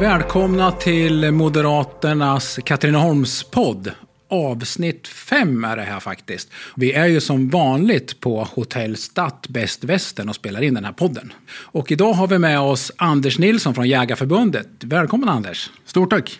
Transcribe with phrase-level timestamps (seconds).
[0.00, 3.90] Välkomna till Moderaternas Katrineholmspodd.
[4.28, 6.52] Avsnitt 5 är det här faktiskt.
[6.76, 10.92] Vi är ju som vanligt på Hotell Stadt Bäst Västern och spelar in den här
[10.92, 11.32] podden.
[11.48, 14.68] Och idag har vi med oss Anders Nilsson från Jägarförbundet.
[14.80, 15.70] Välkommen Anders!
[15.84, 16.38] Stort tack!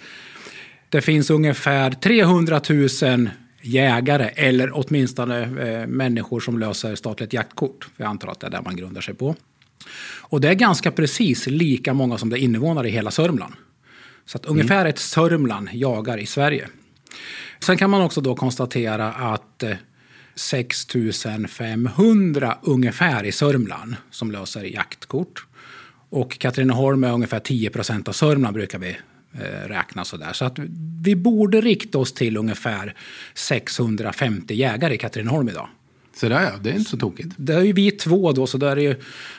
[0.89, 3.29] Det finns ungefär 300 000
[3.63, 7.89] jägare eller åtminstone eh, människor som löser statligt jaktkort.
[7.97, 9.37] Jag antar att det är det man grundar sig på.
[10.21, 13.55] Och det är ganska precis lika många som det är invånare i hela Sörmland.
[14.27, 14.87] Så att ungefär mm.
[14.87, 16.69] ett Sörmland jagar i Sverige.
[17.61, 19.65] Sen kan man också då konstatera att
[20.35, 20.87] 6
[21.49, 25.47] 500 ungefär i Sörmland som löser jaktkort.
[26.11, 28.97] Och Katrineholm är ungefär 10 procent av Sörmland brukar vi eh,
[29.67, 30.33] räkna sådär.
[30.33, 30.59] Så att
[31.03, 32.95] vi borde rikta oss till ungefär
[33.35, 35.69] 650 jägare i Katrineholm idag.
[36.17, 37.29] Så där ja, det är inte så tokigt.
[37.37, 38.97] Det är ju vi två då, så då är det ju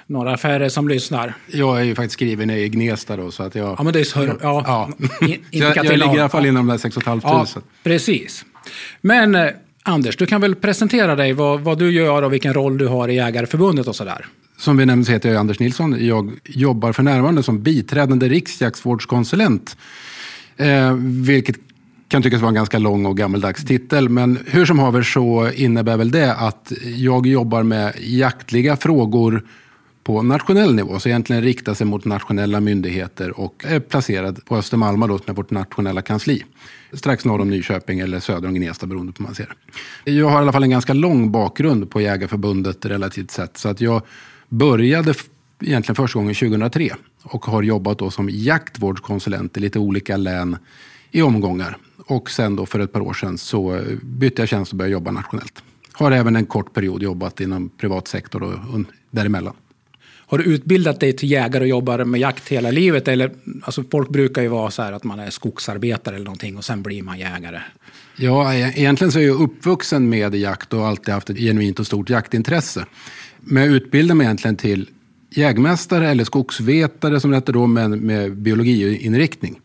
[0.08, 1.34] några färre som lyssnar.
[1.48, 3.76] Jag är ju faktiskt skriven i Gnesta då, så att jag...
[3.80, 4.20] Ja, men det är så...
[4.26, 4.90] Ja, ja.
[5.28, 7.48] In, jag, jag ligger i alla fall inom de där 6 500.
[7.56, 8.45] Ja, precis.
[9.02, 9.50] Men eh,
[9.84, 13.08] Anders, du kan väl presentera dig, vad, vad du gör och vilken roll du har
[13.08, 14.26] i Jägareförbundet och sådär.
[14.64, 16.06] Som vi nämnde så heter jag Anders Nilsson.
[16.08, 19.78] Jag jobbar för närvarande som biträdande riksjaktsvårdskonsulent.
[20.58, 20.94] Eh,
[21.25, 21.55] vilket
[22.08, 24.09] kan tyckas vara en ganska lång och gammeldags titel.
[24.09, 29.45] Men hur som haver så innebär väl det att jag jobbar med jaktliga frågor
[30.03, 31.00] på nationell nivå.
[31.00, 35.33] Så egentligen riktar sig mot nationella myndigheter och är placerad på Östermalma då, som är
[35.33, 36.44] vårt nationella kansli.
[36.94, 39.55] Strax norr om Nyköping eller söder om Gnesta beroende på hur man ser
[40.03, 43.58] Jag har i alla fall en ganska lång bakgrund på Jägarförbundet relativt sett.
[43.58, 44.02] Så att jag
[44.54, 45.14] började
[45.62, 46.90] egentligen första gången 2003
[47.23, 50.58] och har jobbat då som jaktvårdskonsulent i lite olika län
[51.12, 51.78] i omgångar.
[52.06, 55.12] Och sen då för ett par år sedan så bytte jag tjänst och började jobba
[55.12, 55.64] nationellt.
[55.92, 58.80] Har även en kort period jobbat inom privat sektor och
[59.12, 59.54] däremellan.
[60.34, 63.08] Har du utbildat dig till jägare och jobbar med jakt hela livet?
[63.08, 66.66] Eller, alltså folk brukar ju vara så här att man är skogsarbetare eller någonting och
[66.66, 67.61] sen blir man jägare.
[68.16, 71.86] Ja, e- egentligen så är jag uppvuxen med jakt och alltid haft ett genuint och
[71.86, 72.86] stort jaktintresse.
[73.45, 74.89] Men jag utbildade mig egentligen till
[75.30, 79.59] jägmästare eller skogsvetare som det hette då, men med biologiinriktning.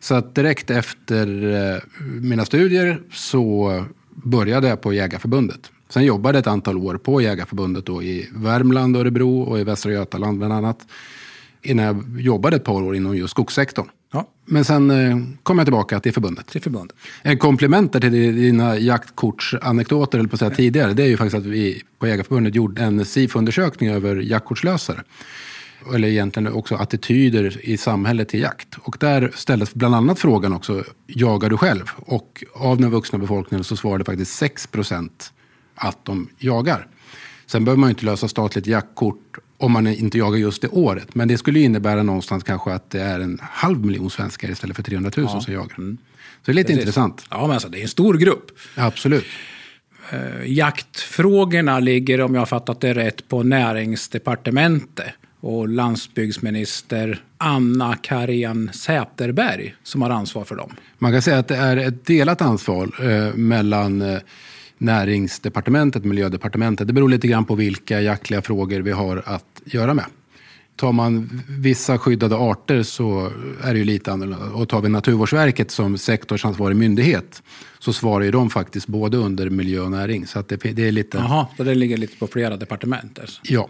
[0.00, 1.82] Så att direkt efter eh,
[2.20, 5.70] mina studier så började jag på Jägarförbundet.
[5.88, 9.92] Sen jobbade jag ett antal år på Jägarförbundet då i Värmland, Örebro och i Västra
[9.92, 10.86] Götaland bland annat.
[11.62, 13.88] Innan jag jobbade ett par år inom just skogssektorn.
[14.50, 16.46] Men sen eh, kom jag tillbaka till förbundet.
[16.46, 16.96] Till förbundet.
[17.22, 21.46] En komplement till dina jaktkortsanekdoter, eller på att säga tidigare, det är ju faktiskt att
[21.46, 25.02] vi på Jägarförbundet gjorde en SIFO-undersökning över jaktkortslösare
[25.94, 28.78] eller egentligen också attityder i samhället till jakt.
[28.82, 31.84] Och där ställdes bland annat frågan också, jagar du själv?
[31.96, 35.32] Och av den vuxna befolkningen så svarade faktiskt 6 procent
[35.74, 36.86] att de jagar.
[37.46, 41.14] Sen behöver man ju inte lösa statligt jaktkort om man inte jagar just det året.
[41.14, 44.82] Men det skulle innebära någonstans kanske att det är en halv miljon svenskar istället för
[44.82, 45.40] 300 000 ja.
[45.40, 45.78] som jagar.
[45.78, 45.98] Mm.
[46.42, 46.80] Så det är lite Precis.
[46.80, 47.24] intressant.
[47.30, 48.50] Ja, men alltså det är en stor grupp.
[48.74, 49.24] Absolut.
[50.12, 58.70] Uh, jaktfrågorna ligger, om jag har fattat det rätt, på näringsdepartementet och landsbygdsminister Anna Karian
[58.72, 60.76] Säterberg som har ansvar för dem.
[60.98, 64.18] Man kan säga att det är ett delat ansvar eh, mellan eh,
[64.78, 66.86] näringsdepartementet miljödepartementet.
[66.86, 70.04] Det beror lite grann på vilka jaktliga frågor vi har att göra med.
[70.76, 74.50] Tar man vissa skyddade arter så är det ju lite annorlunda.
[74.52, 77.42] Och tar vi Naturvårdsverket som sektorsansvarig myndighet
[77.78, 80.26] så svarar ju de faktiskt både under miljö och näring.
[80.26, 81.18] Så att det, det är lite...
[81.18, 83.18] Jaha, så det ligger lite på flera departement?
[83.18, 83.40] Alltså.
[83.44, 83.68] Ja.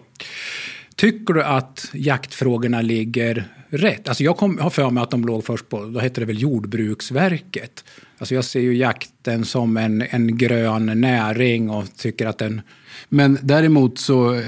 [0.98, 4.08] Tycker du att jaktfrågorna ligger rätt?
[4.08, 6.42] Alltså jag kom, har för mig att de låg först på, då hette det väl
[6.42, 7.84] Jordbruksverket.
[8.18, 12.60] Alltså jag ser ju jakten som en, en grön näring och tycker att den...
[13.08, 14.42] Men däremot så, eh,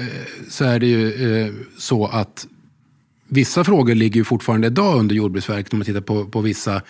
[0.49, 2.47] så är det ju eh, så att
[3.27, 6.81] vissa frågor ligger ju fortfarande idag under Jordbruksverket om man tittar på, på vissa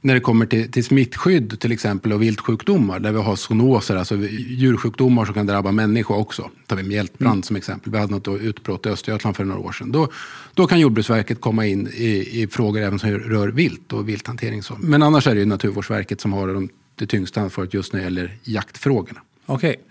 [0.00, 4.16] när det kommer till, till smittskydd till exempel och viltsjukdomar där vi har zoonoser, alltså
[4.48, 6.50] djursjukdomar som kan drabba människor också.
[6.66, 7.42] Tar vi mjältbrand mm.
[7.42, 7.92] som exempel.
[7.92, 9.92] Vi hade något utbrott i Östergötland för några år sedan.
[9.92, 10.08] Då,
[10.54, 14.62] då kan Jordbruksverket komma in i, i frågor även som rör vilt och vilthantering.
[14.62, 14.76] Så.
[14.78, 18.04] Men annars är det ju Naturvårdsverket som har de, det tyngsta ansvaret just när det
[18.04, 19.20] gäller jaktfrågorna.
[19.46, 19.70] Okej.
[19.70, 19.82] Okay.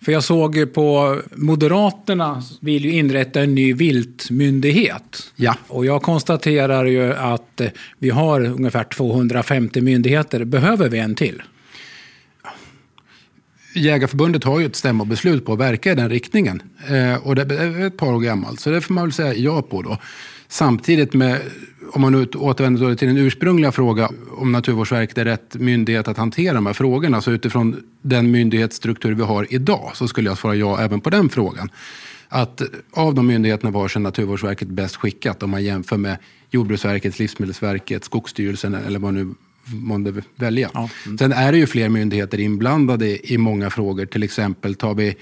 [0.00, 5.32] För jag såg på Moderaterna vill ju inrätta en ny viltmyndighet.
[5.36, 5.54] Ja.
[5.68, 7.60] Och jag konstaterar ju att
[7.98, 10.44] vi har ungefär 250 myndigheter.
[10.44, 11.42] Behöver vi en till?
[13.74, 16.62] Jägarförbundet har ju ett stämmobeslut på att verka i den riktningen.
[16.88, 19.62] Eh, och det är ett par år gammalt, så det får man väl säga ja
[19.62, 19.98] på då.
[20.48, 21.40] Samtidigt med
[21.90, 26.54] om man nu återvänder till den ursprungliga frågan om Naturvårdsverket är rätt myndighet att hantera
[26.54, 27.20] de här frågorna.
[27.20, 31.28] Så utifrån den myndighetsstruktur vi har idag så skulle jag svara ja även på den
[31.28, 31.70] frågan.
[32.28, 36.16] Att av de myndigheterna var sig Naturvårdsverket bäst skickat om man jämför med
[36.50, 40.70] Jordbruksverket, Livsmedelsverket, Skogsstyrelsen eller vad nu månde välja.
[40.74, 40.90] Ja.
[41.06, 41.18] Mm.
[41.18, 44.06] Sen är det ju fler myndigheter inblandade i många frågor.
[44.06, 45.16] Till exempel tar vi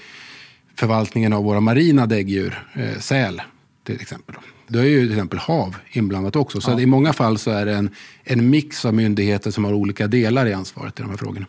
[0.75, 3.41] förvaltningen av våra marina däggdjur, eh, säl
[3.83, 4.35] till exempel.
[4.67, 6.61] Då är ju till exempel hav inblandat också.
[6.61, 6.79] Så ja.
[6.79, 7.89] i många fall så är det en,
[8.23, 11.45] en mix av myndigheter som har olika delar i ansvaret i de här frågorna.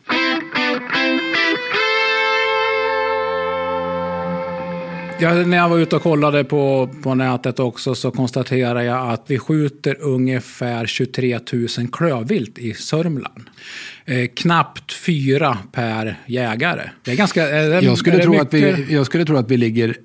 [5.20, 9.24] Ja, när jag var ute och kollade på, på nätet också så konstaterade jag att
[9.26, 13.44] vi skjuter ungefär 23 000 klövvilt i Sörmland.
[14.04, 16.90] Eh, knappt fyra per jägare.
[17.04, 17.48] Det är ganska...
[17.48, 18.46] Är det, jag, skulle tro mycket...
[18.46, 19.96] att vi, jag skulle tro att vi ligger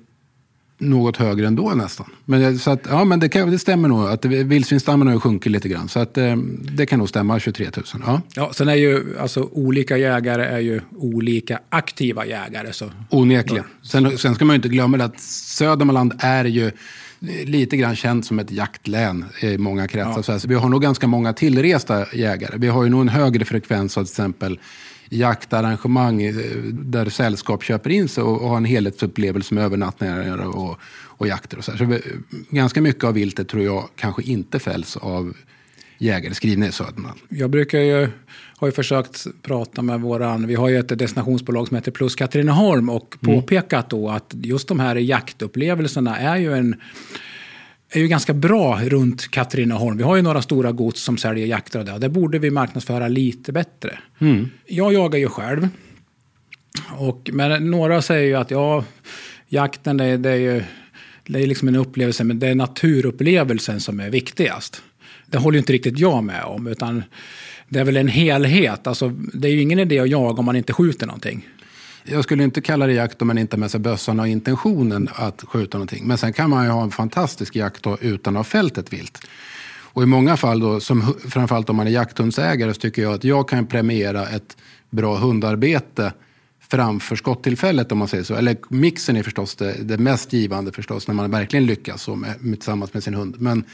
[0.78, 2.06] något högre ändå nästan.
[2.24, 4.08] Men, så att, ja, men det, kan, det stämmer nog.
[4.08, 5.88] att Vildsvinsstammen har sjunkit lite grann.
[5.88, 6.36] Så att, eh,
[6.76, 7.84] det kan nog stämma, 23 000.
[8.06, 8.22] Ja.
[8.34, 12.72] Ja, sen är ju alltså, olika jägare är ju olika aktiva jägare.
[12.72, 12.90] Så.
[13.10, 13.64] Onekligen.
[13.82, 16.70] Sen, sen ska man ju inte glömma att Södermanland är ju
[17.44, 20.32] lite grann känt som ett jaktlän i många kretsar.
[20.32, 20.38] Ja.
[20.38, 22.56] Så vi har nog ganska många tillresta jägare.
[22.58, 24.58] Vi har ju nog en högre frekvens av till exempel
[25.14, 26.34] jaktarrangemang eh,
[26.72, 31.58] där sällskap köper in sig och, har en helhetsupplevelse med övernattningar och, och jakter.
[31.58, 31.98] Och så, så
[32.50, 35.34] ganska mycket av viltet tror jag kanske inte fälls av
[35.98, 37.20] jägare skrivna i Södermanland.
[37.28, 38.08] Jag brukar ju,
[38.56, 42.88] har ju försökt prata med våran, vi har ju ett destinationsbolag som heter Plus Katrineholm
[42.88, 43.40] och mm.
[43.40, 46.80] påpekat då att just de här jaktupplevelserna är ju en
[47.96, 49.96] är ju ganska bra runt Katrineholm.
[49.96, 51.98] Vi har ju några stora gods som säljer jakter och det.
[51.98, 53.98] Det borde vi marknadsföra lite bättre.
[54.18, 54.50] Mm.
[54.66, 55.68] Jag jagar ju själv.
[56.98, 58.84] Och, men några säger ju att ja,
[59.48, 60.62] jakten det, det är ju
[61.26, 64.82] det är liksom en upplevelse, men det är naturupplevelsen som är viktigast.
[65.26, 67.02] Det håller ju inte riktigt jag med om, utan
[67.68, 68.86] det är väl en helhet.
[68.86, 71.48] Alltså, det är ju ingen idé att jaga om man inte skjuter någonting.
[72.06, 75.08] Jag skulle inte kalla det jakt om man inte har med sig bössan och intentionen
[75.14, 76.06] att skjuta någonting.
[76.06, 79.18] Men sen kan man ju ha en fantastisk jakt utan att ha fällt ett vilt.
[79.94, 83.24] Och i många fall, då, som, framförallt om man är jakthundsägare, så tycker jag att
[83.24, 84.56] jag kan premiera ett
[84.90, 86.12] bra hundarbete
[86.68, 88.34] framför skottillfället om man säger så.
[88.34, 92.40] Eller mixen är förstås det, det mest givande förstås när man verkligen lyckas så med,
[92.40, 93.36] tillsammans med sin hund.
[93.38, 93.64] Men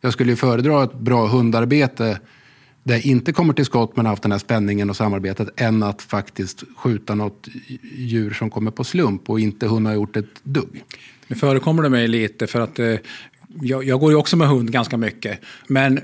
[0.00, 2.20] jag skulle ju föredra ett bra hundarbete
[2.88, 6.02] där jag inte kommer till skott men haft den här spänningen och samarbetet än att
[6.02, 7.48] faktiskt skjuta något
[7.94, 10.84] djur som kommer på slump och inte hunna gjort ett dugg.
[11.26, 12.94] Nu förekommer det mig lite för att eh,
[13.60, 15.40] jag, jag, går ju också med hund ganska mycket.
[15.66, 16.02] Men eh,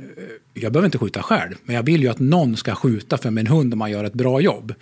[0.55, 1.55] jag behöver inte skjuta själv.
[1.65, 4.15] Men jag vill ju att någon ska skjuta för min hund om man gör ett
[4.15, 4.75] bra jobb.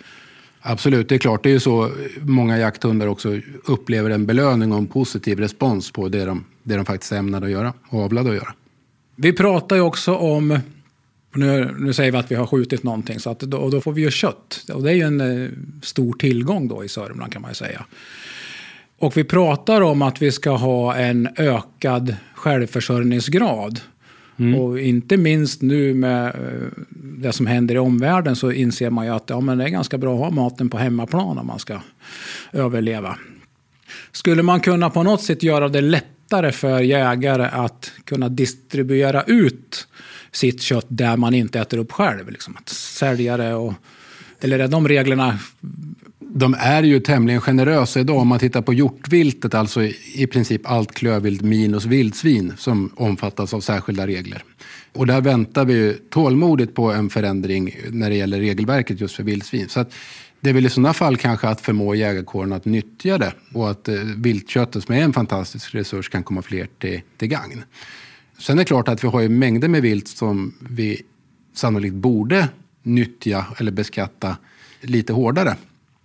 [0.61, 1.43] Absolut, det är klart.
[1.43, 1.91] Det är ju så
[2.21, 6.85] många jakthundar också upplever en belöning och en positiv respons på det de, det de
[6.85, 8.53] faktiskt är ämnade att göra och avlade att göra.
[9.15, 10.59] Vi pratar ju också om
[11.35, 13.91] nu, nu, säger vi att vi har skjutit någonting så att då, och då får
[13.93, 14.65] vi ju kött.
[14.73, 15.49] Och det är ju en eh,
[15.81, 17.85] stor tillgång då i Sörmland kan man ju säga.
[18.97, 23.79] Och vi pratar om att vi ska ha en ökad självförsörjningsgrad.
[24.37, 24.59] Mm.
[24.59, 29.11] Och inte minst nu med eh, det som händer i omvärlden så inser man ju
[29.11, 31.79] att ja, men det är ganska bra att ha maten på hemmaplan om man ska
[32.51, 33.17] överleva.
[34.11, 39.87] Skulle man kunna på något sätt göra det lättare för jägare att kunna distribuera ut
[40.35, 42.31] sitt kött där man inte äter upp själv.
[42.31, 42.57] Liksom.
[42.57, 43.73] Att sälja det och...
[44.39, 45.39] Eller är de reglerna...
[46.19, 48.17] De är ju tämligen generösa idag.
[48.17, 53.61] Om man tittar på hjortviltet, alltså i princip allt klövvilt minus vildsvin som omfattas av
[53.61, 54.43] särskilda regler.
[54.93, 59.69] Och där väntar vi tålmodigt på en förändring när det gäller regelverket just för vildsvin.
[59.69, 59.93] Så att
[60.39, 63.87] det är väl i sådana fall kanske att förmå jägarkåren att nyttja det och att
[63.87, 67.63] eh, viltköttet som är en fantastisk resurs kan komma fler till, till gagn.
[68.43, 71.01] Sen är det klart att vi har ju mängder med vilt som vi
[71.53, 72.49] sannolikt borde
[72.81, 74.37] nyttja eller beskatta
[74.81, 75.55] lite hårdare.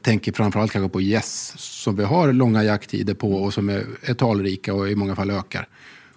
[0.03, 3.85] Tänker framförallt kanske på gäss yes, som vi har långa jakttider på och som är,
[4.03, 5.69] är talrika och i många fall ökar.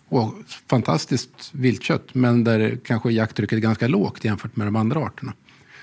[0.10, 0.34] Och
[0.70, 5.34] fantastiskt viltkött, men där kanske jakttrycket är ganska lågt jämfört med de andra arterna.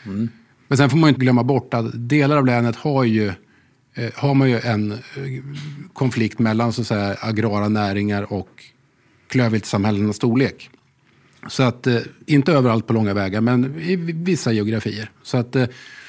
[0.07, 0.29] Mm.
[0.69, 3.33] Men sen får man inte glömma bort att delar av länet har ju
[3.95, 4.99] eh, har man ju en eh,
[5.93, 8.65] konflikt mellan så att säga, agrara näringar och
[9.29, 10.71] klövviltsamhällenas storlek.
[11.49, 15.11] Så att, eh, inte överallt på långa vägar, men i vissa geografier.
[15.23, 15.67] Så att eh,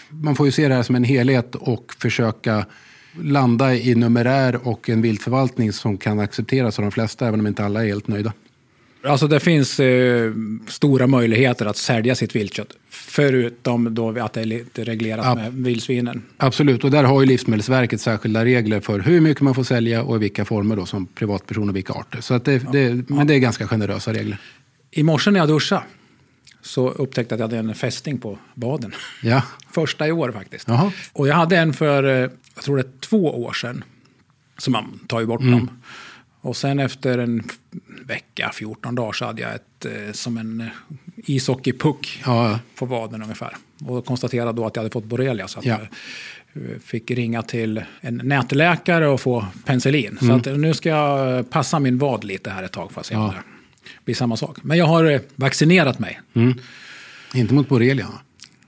[0.09, 2.65] man får ju se det här som en helhet och försöka
[3.21, 7.65] landa i numerär och en viltförvaltning som kan accepteras av de flesta, även om inte
[7.65, 8.33] alla är helt nöjda.
[9.03, 10.31] Alltså det finns eh,
[10.67, 12.67] stora möjligheter att sälja sitt viltkött.
[12.89, 16.23] Förutom då att det är lite reglerat Ab med vildsvinen.
[16.37, 20.15] Absolut, och där har ju Livsmedelsverket särskilda regler för hur mycket man får sälja och
[20.15, 22.21] i vilka former då som privatperson och vilka arter.
[22.21, 22.71] Så att det, ja.
[22.71, 24.37] det, men det är ganska generösa regler.
[24.91, 25.83] I morse när jag duschade
[26.61, 28.93] så upptäckte jag att jag hade en fästing på baden.
[29.23, 29.43] Ja.
[29.71, 30.67] Första i år faktiskt.
[30.67, 30.91] Jaha.
[31.13, 33.83] Och jag hade en för, eh, jag tror det är två år sedan.
[34.57, 35.69] Så man tar ju bort dem.
[36.41, 37.43] Och sen efter en
[38.05, 40.67] vecka, 14 dagar, så hade jag ett eh, som en eh,
[41.15, 42.59] ishockeypuck Ja.
[42.75, 43.55] på vaden ungefär.
[43.87, 45.47] Och konstaterade då att jag hade fått borrelia.
[45.47, 45.79] Så att Ja.
[46.53, 50.17] jag eh, fick ringa till en nätläkare och få penicillin.
[50.21, 53.05] Så att eh, nu ska jag passa min vad lite här ett tag för att
[53.07, 53.33] se om Ja.
[53.83, 54.57] det blir samma sak.
[54.63, 56.19] Men jag har vaccinerat mig.
[57.33, 58.07] Inte mot borrelia.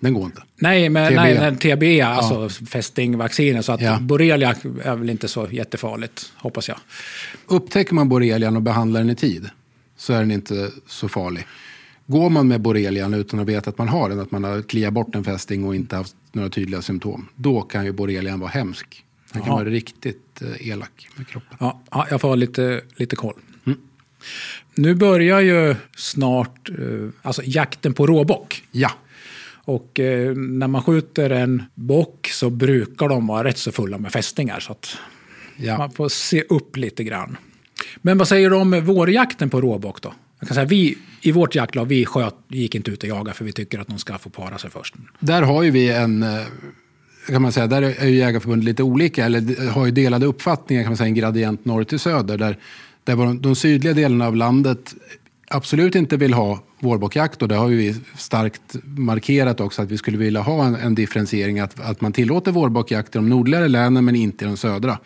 [0.02, 0.44] Den går inte.
[0.56, 1.16] Nej, men TB.
[1.16, 3.66] nej, nej, TB, alltså fästingvaccinet.
[3.66, 4.00] Så att Ja.
[4.02, 6.78] borrelia är väl inte så jättefarligt, hoppas jag.
[7.48, 9.50] Upptäcker man borrelian och behandlar den i tid
[9.98, 11.46] så är den inte så farlig.
[12.08, 14.94] Går man med borrelian utan att veta att man har den, att man har kliat
[14.94, 19.04] bort en fästing och inte haft några tydliga symptom, då kan ju borrelian vara hemsk.
[19.34, 19.60] Den kan Jaha.
[19.64, 21.58] vara riktigt eh, elak med kroppen.
[21.60, 23.36] Ja, ja, jag får ha lite, lite koll.
[24.76, 26.76] Nu börjar ju snart eh,
[27.22, 28.64] alltså jakten på råbock.
[28.72, 28.92] Ja,
[29.72, 34.12] Och eh, när man skjuter en bock så brukar de vara rätt så fulla med
[34.12, 34.60] fästingar.
[34.60, 34.76] Så
[35.58, 35.78] ja.
[35.78, 37.38] man får se upp lite grann.
[38.02, 40.14] Men vad säger du om vårjakten på råbock då?
[40.40, 43.46] Jag kan säga, vi, I vårt jaktlag vi sköt, gick inte ut och jagade för
[43.46, 44.96] vi tycker att de ska få para sig först.
[45.20, 46.46] Där har ju vi en, eh,
[47.28, 50.90] kan man säga, där är ju Jägarförbundet lite olika, eller har ju delade uppfattningar, kan
[50.90, 52.38] man säga, en gradient norr till söder.
[52.38, 52.58] Där,
[53.04, 54.96] där var de, de sydliga delarna av landet
[55.52, 59.98] absolut inte vill ha vårbockjakt och det har ju vi starkt markerat också att vi
[59.98, 64.06] skulle vilja ha en, en differentiering, att, att man tillåter vårbockjakt i de nordligare länen
[64.06, 64.98] men inte i de södra.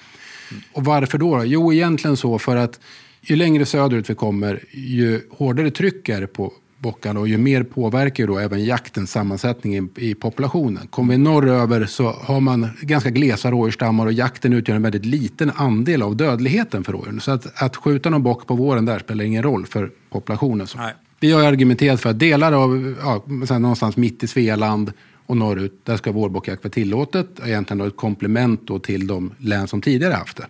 [0.73, 1.43] Och varför då?
[1.45, 2.79] Jo, egentligen så för att
[3.21, 6.53] ju längre söderut vi kommer, ju hårdare tryck är det på
[6.85, 10.87] bockarna och ju mer påverkar ju då även jaktens sammansättning i, i populationen.
[10.87, 15.51] Kommer vi norröver så har man ganska glesa rådjursstammar och jakten utgör en väldigt liten
[15.55, 17.19] andel av dödligheten för rådjuren.
[17.19, 20.67] Så att, att skjuta någon bock på våren där spelar ingen roll för populationen.
[20.67, 20.77] Så.
[20.77, 20.93] Nej.
[21.19, 23.23] Vi har argumenterat för att delar av, ja,
[23.59, 24.91] någonstans mitt i Svealand
[25.25, 27.27] och norrut, där ska vårbockjakt vara tillåtet.
[27.45, 30.47] Egentligen då ett komplement då till de län som tidigare haft det.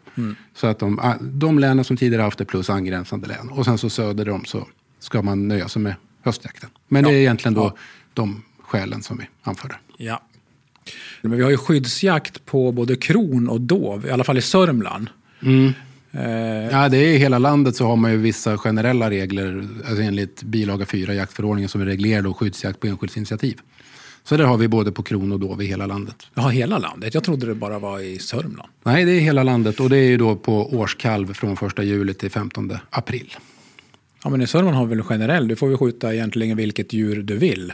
[0.56, 3.50] Så att de, de länen som tidigare haft det plus angränsande län.
[3.50, 4.68] Och sen så söder om så
[5.00, 5.94] ska man nöja sig med
[6.26, 6.70] höstjakten.
[6.88, 7.76] Men det är egentligen då Ja.
[8.14, 9.76] de skälen som vi anförde.
[9.98, 10.22] Ja.
[11.22, 15.10] Men vi har ju skyddsjakt på både kron och dov, i alla fall i Sörmland.
[16.12, 16.22] Eh,
[16.72, 20.44] Ja, det är i hela landet så har man ju vissa generella regler alltså enligt
[20.44, 23.58] bilaga 4 jaktförordningen som reglerar då skyddsjakt på enskilds initiativ.
[24.24, 26.16] Så det har vi både på kron och dov i hela landet.
[26.34, 27.14] Ja, hela landet.
[27.14, 28.70] Jag trodde det bara var i Sörmland.
[28.84, 32.14] Nej, det är hela landet och det är ju då på årskalv från 1 juli
[32.14, 33.34] till 15 april.
[34.26, 35.48] Ja, men i Sörmland har vi väl generell.
[35.48, 37.74] Du får väl skjuta egentligen vilket djur du vill.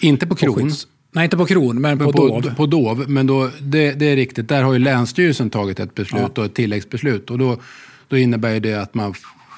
[0.00, 0.70] Inte på kron,
[1.12, 2.54] Nej, inte på kron, men på, på, dov.
[2.56, 3.04] på dov.
[3.10, 6.40] Men då, det, det är riktigt, där har ju Länsstyrelsen tagit ett beslut Ja.
[6.42, 7.30] och ett tilläggsbeslut.
[7.30, 7.56] Och då,
[8.08, 9.14] då innebär det att man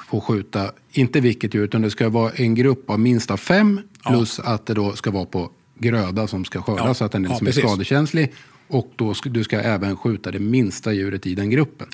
[0.08, 3.80] får skjuta, inte vilket djur, utan det ska vara en grupp av minst av fem.
[4.06, 6.94] Plus att det då ska vara på gröda som ska skördas Ja.
[6.94, 8.32] så att den liksom är skadekänslig.
[8.68, 11.86] Och då ska, du ska även skjuta det minsta djuret i den gruppen.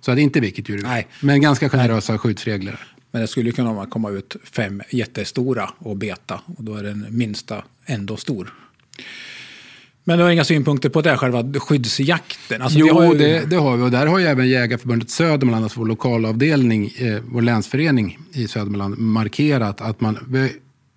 [0.00, 0.90] Så att inte vilket djur du vill.
[0.90, 1.06] Nej.
[1.22, 2.80] Men ganska generösa skyddsregler.
[3.10, 6.40] Men det skulle kunna komma ut fem jättestora och beta.
[6.56, 8.52] Och då är den minsta ändå stor.
[10.04, 12.62] Men du har inga synpunkter på det, själva skyddsjakten?
[12.62, 13.82] Alltså, Jo, ju- det, det har vi.
[13.82, 18.98] Och där har ju även Jägarförbundet Södermanland, alltså vår lokalavdelning, eh, vår länsförening i Södermanland,
[18.98, 20.18] markerat att man...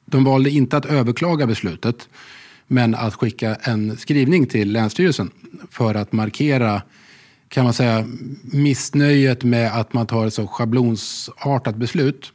[0.05, 2.09] De valde inte att överklaga beslutet,
[2.67, 5.31] men att skicka en skrivning till Länsstyrelsen
[5.71, 6.81] för att markera,
[7.53, 8.05] kan man säga,
[8.43, 12.33] missnöjet med att man tar ett så schablonsartat beslut.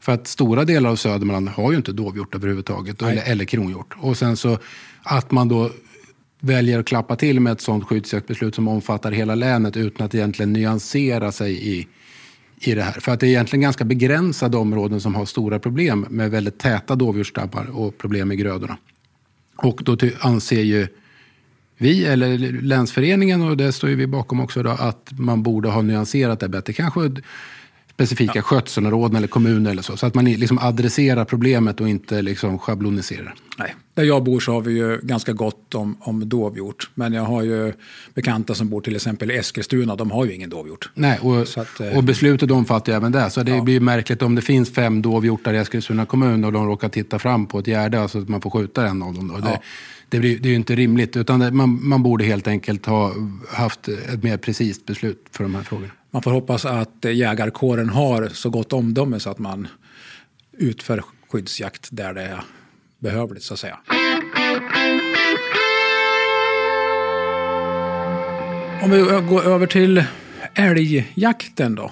[0.00, 3.94] För att stora delar av Södermanland har ju inte dovhjort överhuvudtaget, eller, eller kronhjort.
[3.98, 4.58] Och sen så
[5.02, 5.70] att man då
[6.40, 10.52] väljer att klappa till med ett sådant skyddsjaktsbeslut som omfattar hela länet utan att egentligen
[10.52, 11.86] nyansera sig i,
[12.60, 13.00] i det här.
[13.00, 16.96] För att det är egentligen ganska begränsade områden som har stora problem med väldigt täta
[16.96, 18.78] dovhjortsstammar och problem med grödorna.
[19.56, 20.88] Och då anser ju
[21.78, 25.82] vi, eller länsföreningen, och det står ju vi bakom också, då, att man borde ha
[25.82, 26.72] nyanserat det bättre.
[26.72, 27.10] Kanske
[27.96, 29.96] specifika skötselområden eller kommuner eller så.
[29.96, 33.34] Så att man liksom adresserar problemet och inte liksom schabloniserar.
[33.58, 33.74] Nej.
[33.94, 36.90] Där jag bor så har vi ju ganska gott om, om dovhjort.
[36.94, 37.72] Men jag har ju
[38.14, 39.96] bekanta som bor till exempel i Eskilstuna.
[39.96, 40.90] De har ju ingen dovhjort.
[40.94, 43.30] Nej, och, Så att, eh, och beslutet omfattar ju även det.
[43.30, 46.88] Så det blir märkligt om det finns fem dovhjortar i Eskilstuna kommun och de råkar
[46.88, 49.28] titta fram på ett gärde, alltså att man får skjuta en av dem.
[49.28, 49.34] Då.
[49.34, 49.50] Ja.
[49.50, 49.60] det,
[50.10, 53.14] blir, det är ju inte rimligt, utan det, man, man borde helt enkelt ha
[53.48, 55.92] haft ett mer precis beslut för de här frågorna.
[56.10, 59.68] Man får hoppas att jägarkåren har så gott omdöme så att man
[60.58, 62.44] utför skyddsjakt där det är
[62.98, 63.78] behövligt så att säga.
[68.82, 68.98] Om vi
[69.28, 70.04] går över till
[70.54, 71.90] älgjakten då.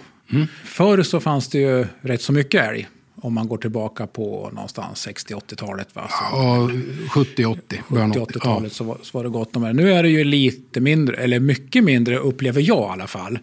[0.64, 2.88] Förr så fanns det ju rätt så mycket älg.
[3.24, 5.88] Om man går tillbaka på någonstans 60-80-talet.
[5.94, 6.08] Va?
[6.08, 6.70] Så, Ja,
[7.14, 7.58] 70-80.
[7.88, 9.72] början av 70-80-talet så, var, så var det gott om det.
[9.72, 13.38] Nu är det ju lite mindre, eller mycket mindre upplever jag i alla fall.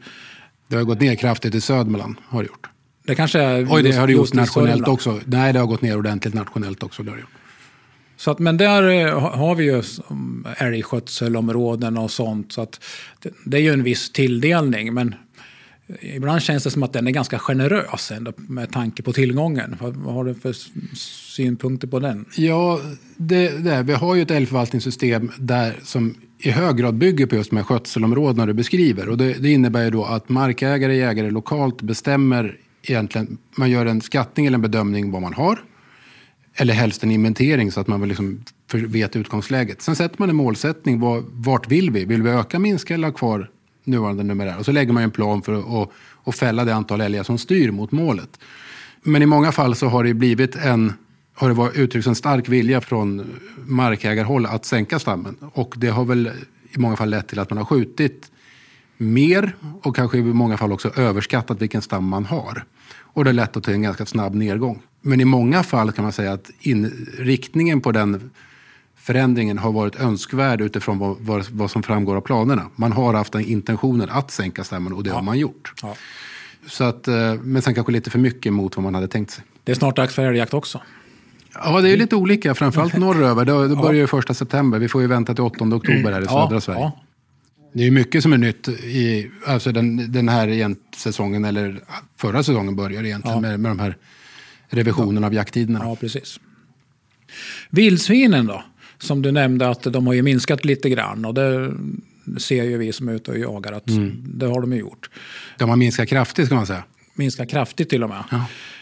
[0.68, 2.68] Det har gått ner kraftigt i Södermanland, har det gjort.
[3.04, 5.20] Det kanske är Oj, det har det gjort nationellt också.
[5.26, 7.04] Nej, det har gått ner ordentligt nationellt också.
[7.04, 7.30] Det har det gjort.
[8.18, 9.84] Så att, men där eh, ha- har vi ju
[10.58, 12.52] älgskötselområden och sånt.
[12.52, 12.84] Så att
[13.20, 14.94] det, det är ju en viss tilldelning.
[14.94, 15.16] Men
[16.00, 19.76] ibland känns det som att den är ganska generös ändå, med tanke på tillgången.
[19.82, 20.56] Vad, vad har du för
[21.36, 22.26] synpunkter på den?
[22.36, 22.80] Ja,
[23.18, 27.50] det, det, vi har ju ett älgförvaltningssystem där som i hög grad bygger på just
[27.50, 29.10] de här skötselområdena du beskriver.
[29.10, 34.02] Och det, det innebär ju då att markägare, jägare lokalt bestämmer egentligen, man gör en
[34.02, 35.64] skattning eller en bedömning vad man har.
[36.56, 38.44] Eller helst en inventering så att man liksom
[38.74, 39.82] vet utgångsläget.
[39.82, 42.06] Sen sätter man en målsättning, vad, vart vill vi?
[42.06, 43.50] Vill vi öka, minska eller ha kvar
[43.84, 44.60] nuvarande numerär?
[44.60, 47.38] Och så lägger man en plan för att och, och fälla det antal älgar som
[47.38, 48.40] styr mot målet.
[49.04, 50.94] Men i många fall så har det blivit en
[51.34, 55.36] har det varit uttryckts en stark vilja från markägarhåll att sänka stammen.
[55.54, 56.32] Och det har väl
[56.72, 58.32] i många fall lett till att man har skjutit
[58.98, 62.64] mer och kanske i många fall också överskattat vilken stam man har.
[62.94, 64.82] Och det har lett till en ganska snabb nedgång.
[65.02, 68.32] Men i många fall kan man säga att inriktningen på den
[69.02, 72.70] förändringen har varit önskvärd utifrån vad, vad, vad som framgår av planerna.
[72.76, 75.74] Man har haft den intentionen att sänka stammen och det har man gjort.
[75.82, 75.96] Ja.
[76.68, 79.44] Så att, eh, men sen kanske lite för mycket mot vad man hade tänkt sig.
[79.64, 80.82] Det är snart dags för älgjakt också.
[81.54, 83.46] Ja, det är lite olika, framförallt norröver.
[83.46, 84.80] Då, då börjar ju första september.
[84.80, 86.80] Vi får ju vänta till 8 oktober här i södra Sverige.
[86.80, 87.02] Ja,
[87.74, 91.80] Det är mycket som är nytt i alltså den, den här säsongen, eller
[92.18, 93.98] förra säsongen börjar egentligen med, med de här
[94.70, 95.80] revisionerna av jakttiderna.
[95.84, 96.40] ja, precis.
[97.70, 98.64] Vildsvinen då?
[99.02, 101.26] Som du nämnde att de har ju minskat lite grann.
[101.26, 101.74] Och det
[102.38, 104.24] ser ju vi som är ute och jagar att Mm.
[104.26, 105.10] det har de ju gjort.
[105.58, 106.84] De har minskat kraftigt ska man säga.
[107.14, 108.24] Minskat kraftigt till och med.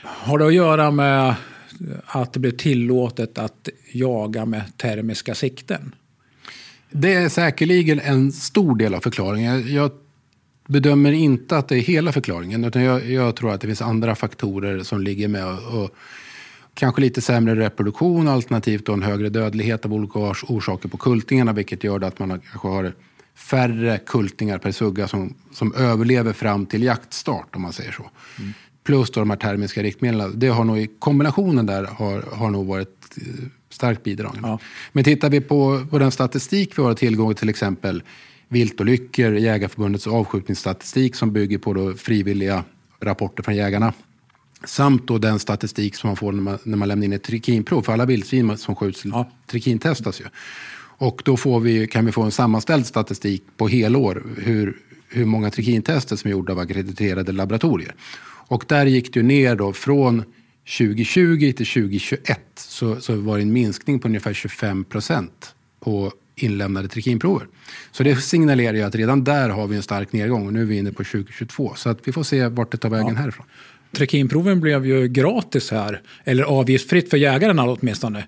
[0.03, 1.35] Har det att göra med
[2.05, 5.95] att det blir tillåtet att jaga med termiska sikten?
[6.91, 9.73] Det är säkerligen en stor del av förklaringen.
[9.73, 9.91] Jag
[10.67, 12.65] bedömer inte att det är hela förklaringen.
[12.65, 15.45] Utan jag, jag tror att det finns andra faktorer som ligger med.
[15.45, 15.95] Och, och
[16.79, 21.53] kanske lite sämre reproduktion alternativt då en högre dödlighet av olika ors- orsaker på kultingarna.
[21.53, 22.93] Vilket gör att man kanske har
[23.35, 28.09] färre kultingar per sugga som, som överlever fram till jaktstart om man säger så.
[28.83, 30.39] Plus då de här termiska riktmedlen.
[30.39, 33.23] Det har nog i kombinationen där har, har nog varit eh,
[33.69, 34.47] starkt bidragande.
[34.47, 34.59] Ja.
[34.91, 38.03] Men tittar vi på, på den statistik vi har tillgång till, till exempel
[38.47, 42.63] viltolyckor, Jägarförbundets avskjutningsstatistik som bygger på frivilliga
[42.99, 43.93] rapporter från jägarna.
[44.65, 47.81] Samt då den statistik som man får när man, när man lämnar in ett trikinprov.
[47.81, 49.31] För alla vildsvin som skjuts Ja.
[49.47, 50.25] trikintestas ju.
[50.99, 54.77] Och då får vi, kan vi få en sammanställd statistik på helår hur,
[55.09, 57.95] hur många trikintester som är gjorda av ackrediterade laboratorier.
[58.47, 60.23] Och där gick det ner då från
[60.77, 66.87] 2020 till 2021 så, så var det en minskning på ungefär 25 procent på inlämnade
[66.87, 67.47] trikinprover.
[67.91, 70.65] Så det signalerar ju att redan där har vi en stark nedgång och nu är
[70.65, 71.73] vi inne på 2022.
[71.75, 73.45] Så att vi får se vart det tar vägen härifrån.
[73.91, 78.27] Trekinproven blev ju gratis här, eller avgiftsfritt för jägaren åtminstone.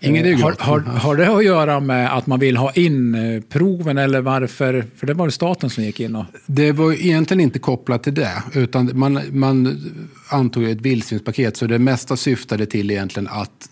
[0.00, 3.14] Ingen är ju har, har, har det att göra med att man vill ha in
[3.14, 4.86] eh, proven eller varför?
[4.96, 6.24] För det var det staten som gick in och...
[6.46, 9.82] Det var egentligen inte kopplat till det, utan man, man
[10.28, 13.68] antog ett vildsvinspaket, så det mesta syftade till egentligen att,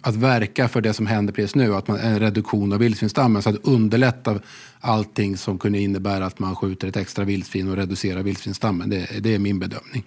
[0.00, 3.50] att verka för det som händer precis nu, att man, en reduktion av vildsvinsstammen, så
[3.50, 4.40] att underlätta
[4.80, 8.90] allting som kunde innebära att man skjuter ett extra vildsvin och reducerar vildsvinsstammen.
[8.90, 10.04] Det, det är min bedömning.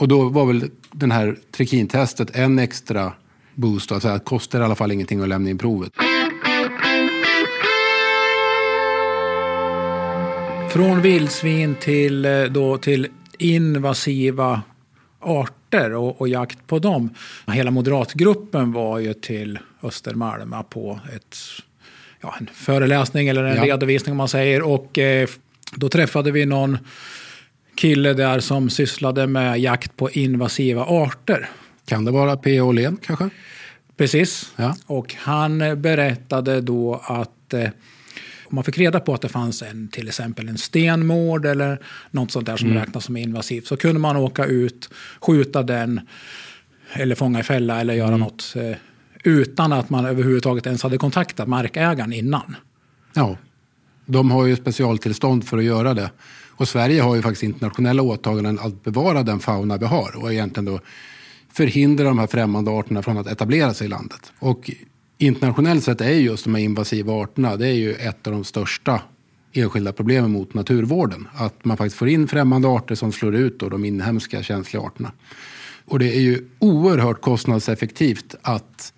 [0.00, 3.12] Och då var väl den här trikintestet en extra
[3.54, 5.92] boost, alltså att det kostar i alla fall ingenting att lämna in provet.
[10.70, 13.08] Från vildsvin till, eh, då, till
[13.38, 14.62] invasiva
[15.20, 17.14] arter och, och jakt på dem.
[17.46, 21.36] Hela moderatgruppen var ju till Östermalm på ett,
[22.20, 23.64] ja, en föreläsning eller en Ja.
[23.64, 24.62] redovisning om man säger.
[24.62, 25.28] Och eh,
[25.74, 26.78] då träffade vi någon
[27.80, 31.48] kille där som sysslade med jakt på invasiva arter.
[31.86, 32.68] Kan det vara P.O.
[32.68, 33.30] Åhlén kanske?
[33.96, 34.52] Precis.
[34.56, 34.76] Ja.
[34.86, 37.68] Och han berättade då att eh,
[38.44, 41.78] om man fick reda på att det fanns en, till exempel en stenmård eller
[42.10, 44.90] något sånt där som räknas som invasivt så kunde man åka ut,
[45.20, 46.00] skjuta den
[46.92, 48.76] eller fånga i fälla eller göra något eh,
[49.24, 52.56] utan att man överhuvudtaget ens hade kontaktat markägaren innan.
[53.14, 53.36] Ja,
[54.06, 56.10] de har ju specialtillstånd för att göra det.
[56.60, 60.64] Och Sverige har ju faktiskt internationella åtaganden att bevara den fauna vi har och egentligen
[60.64, 60.80] då
[61.52, 64.32] förhindra de här främmande arterna från att etablera sig i landet.
[64.38, 64.70] Och
[65.18, 69.02] internationellt sett är just de här invasiva arterna, det är ju ett av de största
[69.52, 71.28] enskilda problemen mot naturvården.
[71.34, 75.12] Att man faktiskt får in främmande arter som slår ut då de inhemska känsliga arterna.
[75.84, 78.92] Och det är ju oerhört kostnadseffektivt att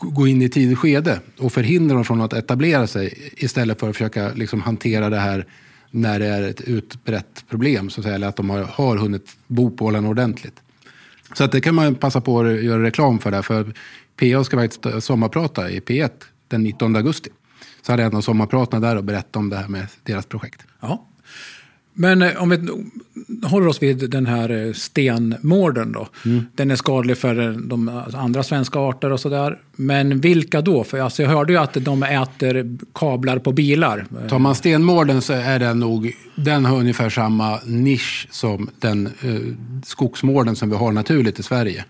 [0.00, 3.96] gå in i tidigt skede och förhindra dem från att etablera sig istället för att
[3.96, 5.46] försöka liksom hantera det här
[5.90, 9.36] när det är ett utbrett problem, så att säga, eller att de har, har hunnit
[9.46, 10.62] bo på ålen ordentligt.
[11.34, 13.30] Så att det kan man passa på att göra reklam för.
[13.30, 13.74] där, för
[14.16, 16.10] PA ska faktiskt sommarprata i P1
[16.48, 17.30] den 19 augusti.
[17.82, 20.60] Så hade jag en av sommarpratarna där och berättade om det här med deras projekt.
[20.80, 21.06] Ja.
[22.00, 22.58] Men eh, om vi
[23.46, 26.08] håller oss vid den här eh, stenmården då.
[26.24, 26.44] Mm.
[26.54, 29.58] Den är skadlig för de andra svenska arter och sådär.
[29.76, 30.84] Men vilka då?
[30.84, 34.06] För alltså jag hörde ju att de äter kablar på bilar.
[34.28, 39.40] Tar man stenmården så är den nog, den har ungefär samma nisch som den eh,
[39.84, 41.84] skogsmården som vi har naturligt i Sverige.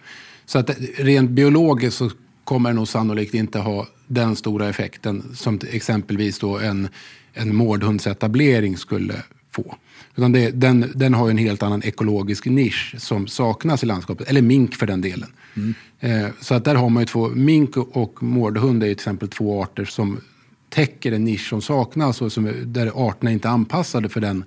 [0.46, 2.10] Så att rent biologiskt så
[2.44, 6.88] kommer den nog sannolikt inte ha den stora effekten som exempelvis då en,
[7.32, 9.14] en mårdhundsetablering skulle
[9.50, 9.76] få.
[10.18, 14.42] Utan det, den, den har en helt annan ekologisk nisch som saknas i landskapet, eller
[14.42, 15.28] mink för den delen.
[15.54, 15.74] Mm.
[16.00, 19.62] Eh, så att där har man ju två, mink och mårdhund är till exempel två
[19.62, 20.20] arter som
[20.68, 24.44] täcker en nisch som saknas och som, där arterna inte är anpassade för den,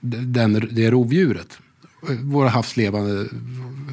[0.00, 1.58] den, det rovdjuret.
[2.22, 3.26] Våra havslevande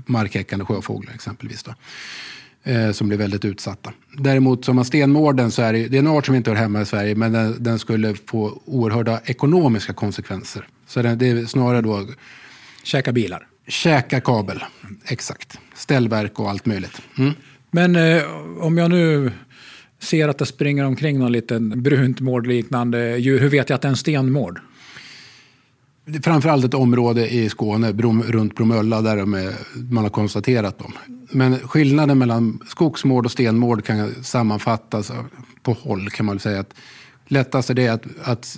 [0.06, 1.64] markhäckande sjöfåglar exempelvis.
[1.64, 1.74] Då
[2.64, 3.94] eh, som blir väldigt utsatta.
[4.18, 6.86] Däremot som stenmården så är det, det är en art som inte hör hemma i
[6.86, 10.68] Sverige men den, den skulle få oerhörda ekonomiska konsekvenser.
[10.88, 12.08] Så det, det är snarare då...
[12.84, 13.48] Käka bilar?
[13.68, 14.64] Käka kabel,
[15.06, 15.60] exakt.
[15.76, 17.02] Ställverk och allt möjligt.
[17.18, 17.34] Mm.
[17.72, 18.24] Men eh,
[18.60, 19.32] om jag nu
[20.00, 23.88] ser att det springer omkring någon liten brunt mårdliknande djur, hur vet jag att det
[23.88, 24.60] är en stenmård?
[26.24, 29.54] Framförallt ett område i Skåne, Brom, runt Bromölla, där de är,
[29.92, 30.94] man har konstaterat dem.
[31.32, 35.12] Men skillnaden mellan skogsmård och stenmård kan sammanfattas
[35.64, 36.60] på håll kan man säga.
[36.60, 36.74] Att
[37.28, 38.58] lättast är det att, att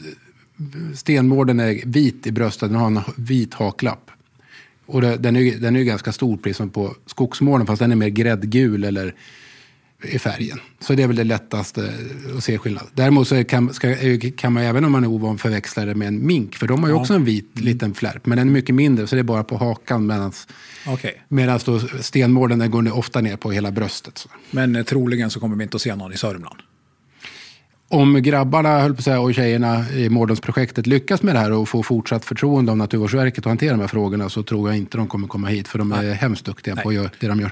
[0.95, 4.12] stenmården är vit i bröstet, den har en vit haklapp.
[4.86, 7.95] Och det, den, är, den är ganska stor, precis som på skogsmården, fast den är
[7.95, 9.15] mer gräddgul eller
[10.04, 10.60] i färgen.
[10.80, 11.94] Så det är väl det lättaste
[12.38, 12.88] att se skillnad.
[12.94, 13.96] Däremot så kan, ska,
[14.38, 16.56] kan man även om man är ovan förväxla det med en mink.
[16.56, 17.02] För de har ju ja.
[17.02, 17.66] också en vit mm.
[17.66, 18.26] liten flärp.
[18.26, 20.08] Men den är mycket mindre så det är bara på hakan.
[20.08, 20.48] Medans,
[20.88, 21.12] okay.
[21.28, 24.18] medans då stenmården den går ofta ner på hela bröstet.
[24.18, 24.30] Så.
[24.52, 26.60] Men eh, troligen så kommer vi inte att se någon i Sörmland.
[27.88, 31.84] Om grabbarna höll på säga, och tjejerna i Mårdensprojektet lyckas med det här och får
[31.84, 35.28] fortsatt förtroende av Naturvårdsverket att hantera de här frågorna så tror jag inte de kommer
[35.28, 35.68] komma hit.
[35.68, 36.13] För de är Nej.
[36.13, 36.84] hemskt duktiga Nej.
[36.84, 37.52] på det de gör.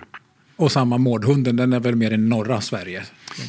[0.62, 3.04] Och samma mårdhunden, den är väl mer i norra Sverige?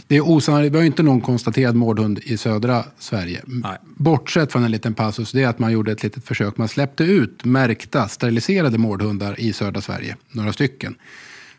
[0.06, 0.74] Det är osannolikt.
[0.74, 3.42] Vi har inte någon konstaterad mårdhund i södra Sverige.
[3.44, 3.78] Nej.
[3.82, 6.56] Bortsett från en liten passus, det är att man gjorde ett litet försök.
[6.56, 10.94] Man släppte ut märkta, steriliserade mårdhundar i södra Sverige, några stycken.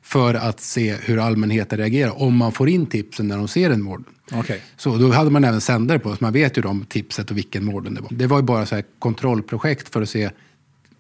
[0.02, 3.82] För att se hur allmänheten reagerar, om man får in tipsen när de ser en
[3.82, 4.04] mård.
[4.32, 4.60] Okay.
[4.78, 7.66] Så då hade man även sändare på, så man vet ju om tipset och vilken
[7.66, 8.10] mården det var.
[8.12, 10.30] Det var ju bara så här kontrollprojekt för att se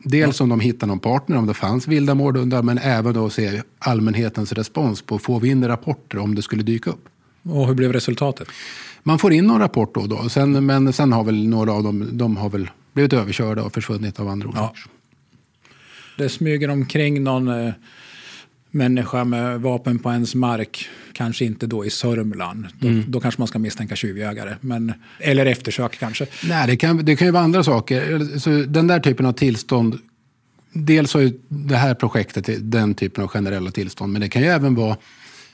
[0.03, 3.61] Dels om de hittar någon partner, om det fanns vilda mårdhundar, men även då se
[3.79, 7.09] allmänhetens respons på får vi in rapporter om det skulle dyka upp.
[7.43, 8.47] Och hur blev resultatet?
[9.03, 11.83] Man får in någon rapport då och då, sen, men sen har väl några av
[11.83, 14.81] dem de har väl blivit överkörda och försvunnit av andra orsaker.
[14.85, 14.89] Ja.
[16.17, 17.73] Det smyger omkring någon eh,
[18.73, 20.89] människa med vapen på ens mark.
[21.13, 22.67] Kanske inte då i Sörmland.
[22.79, 23.03] Då, mm.
[23.07, 24.55] då kanske man ska misstänka tjuvjägare.
[24.61, 26.25] Men, eller eftersök kanske.
[26.43, 28.39] Nej, det kan, det kan ju vara andra saker.
[28.39, 29.99] Så den där typen av tillstånd.
[30.73, 34.13] Dels har det här projektet den typen av generella tillstånd.
[34.13, 34.97] Men det kan ju även vara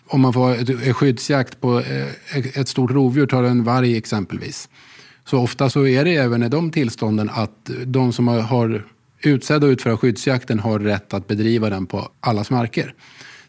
[0.07, 2.07] om man får ett, skyddsjakt på eh,
[2.53, 4.69] ett stort rovdjur, tar en varg exempelvis.
[5.25, 8.83] Så ofta så är det även i de tillstånden att de som har
[9.21, 12.93] utsedda att utföra skyddsjakten har rätt att bedriva den på allas marker.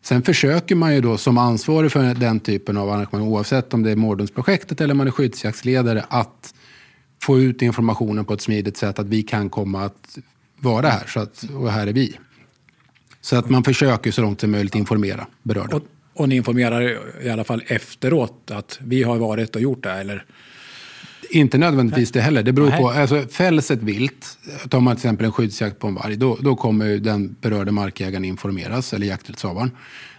[0.03, 3.91] Sen försöker man ju då som ansvarig för den typen av arrangemang, oavsett om det
[3.91, 6.55] är Mårdensprojektet eller man är skyddsjaktsledare, att
[7.23, 10.19] få ut informationen på ett smidigt sätt att vi kan komma att
[10.57, 12.17] vara här så att, och här är vi.
[13.21, 15.77] Så att man försöker så långt som möjligt informera berörda.
[15.77, 15.83] Och,
[16.15, 19.93] och ni informerar i alla fall efteråt att vi har varit och gjort det?
[19.93, 20.25] Eller?
[21.31, 22.43] Inte nödvändigtvis det heller.
[22.43, 25.95] Det beror på, alltså, fälls ett vilt, tar man till exempel en skyddsjakt på en
[25.95, 29.71] varg, då, då kommer den berörda markägaren informeras, eller jakträttshavaren.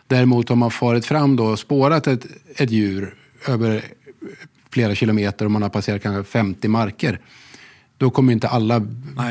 [0.07, 3.15] Däremot har man farit fram då och spårat ett, ett djur
[3.47, 3.83] över
[4.69, 7.19] flera kilometer och man har passerat kanske 50 marker.
[7.97, 8.79] Då kommer inte alla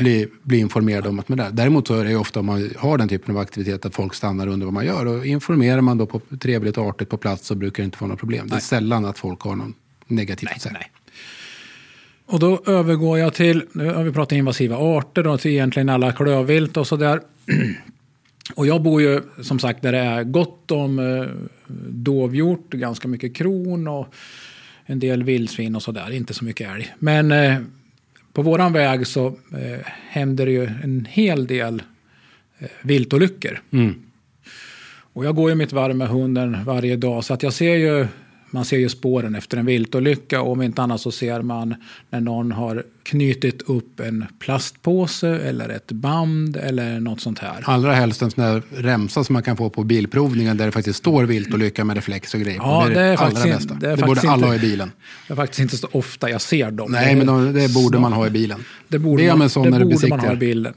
[0.01, 1.51] bli, bli informerade om att man är där.
[1.51, 4.47] Däremot så är det ofta om man har den typen av aktivitet att folk stannar
[4.47, 5.07] och undrar vad man gör.
[5.07, 8.07] Och informerar man då på trevligt och artigt på plats så brukar det inte få
[8.07, 8.41] några problem.
[8.41, 8.51] Nej.
[8.51, 9.75] Det är sällan att folk har någon
[10.07, 10.73] negativt att säga.
[10.73, 10.91] Nej.
[12.31, 16.13] Och då övergår jag till, nu har vi pratat invasiva arter och till egentligen alla
[16.13, 17.21] klövvilt och sådär.
[18.55, 21.29] Och jag bor ju som sagt där det är gott om eh,
[21.89, 24.15] dovhjort, ganska mycket kron och
[24.87, 26.95] en del vildsvin och sådär, inte så mycket älg.
[26.99, 27.57] Men eh,
[28.33, 31.83] på våran väg så eh, händer det ju en hel del
[32.59, 33.63] eh, viltolyckor.
[33.71, 33.95] Mm.
[35.13, 38.07] Och jag går ju mitt varv med hunden varje dag så att jag ser ju
[38.51, 41.75] man ser ju spåren efter en viltolycka och om inte annat så ser man
[42.11, 47.63] när någon har knutit upp en plastpåse eller ett band eller något sånt här.
[47.65, 50.99] Allra helst en sån där remsa som man kan få på bilprovningen där det faktiskt
[50.99, 53.75] står viltolycka med reflex och grejer Ja, det är det, allra bästa.
[53.75, 54.93] det är Det, borde alla inte- ha i bilen.
[55.27, 56.93] Det är faktiskt inte så ofta jag ser dem.
[56.93, 58.65] Nej, men de, det borde man ha i bilen.
[58.89, 60.75] Det borde, man, det borde man ha i bilden.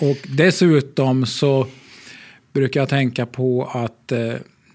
[0.00, 1.66] Och dessutom så
[2.52, 4.18] brukar jag tänka på att eh,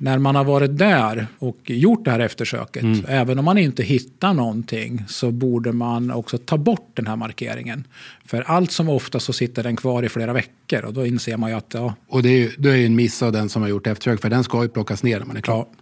[0.01, 3.05] när man har varit där och gjort det här eftersöket, Mm.
[3.07, 7.87] även om man inte hittar någonting, så borde man också ta bort den här markeringen.
[8.25, 11.49] För allt som ofta så sitter den kvar i flera veckor och då inser man
[11.49, 13.61] ju att ja, Och det är ju det är ju en miss av den som
[13.61, 15.65] har gjort eftersök, för den ska ju plockas ner när man är klar.
[15.69, 15.75] Ja.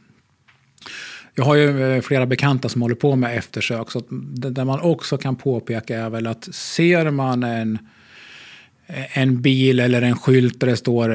[1.35, 3.91] Jag har ju eh, flera bekanta som håller på med eftersök.
[3.91, 7.79] Så där man också kan påpeka är väl att ser man en,
[9.13, 11.09] en bil eller en skylt där det står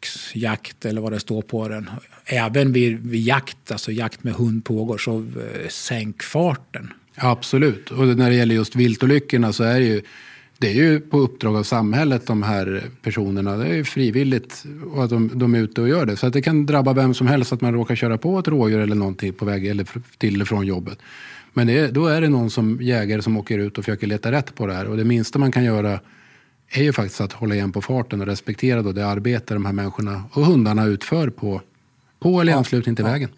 [0.00, 1.90] eftersöksjakt eller vad det står på den.
[2.26, 6.92] Även vid, vid jakt, alltså jakt med hund pågår, så eh, sänk farten.
[7.16, 7.90] Absolut.
[7.90, 10.02] Och när det gäller just viltolyckorna så är det ju,
[10.58, 13.56] det är ju på uppdrag av samhället de här personerna.
[13.56, 16.16] Det är ju frivilligt och att de, de är ute och gör det.
[16.16, 18.80] Så att det kan drabba vem som helst att man råkar köra på ett rådjur
[18.80, 19.86] eller någonting på väg eller
[20.18, 20.98] till eller från jobbet.
[21.52, 24.54] Men det då är det någon som jägare som åker ut och försöker leta rätt
[24.54, 24.88] på det här.
[24.88, 26.00] Och det minsta man kan göra
[26.70, 29.72] är ju faktiskt att hålla igen på farten och respektera då det arbete de här
[29.72, 31.60] människorna och hundarna utför på,
[32.20, 33.30] på eller i anslutning till vägen.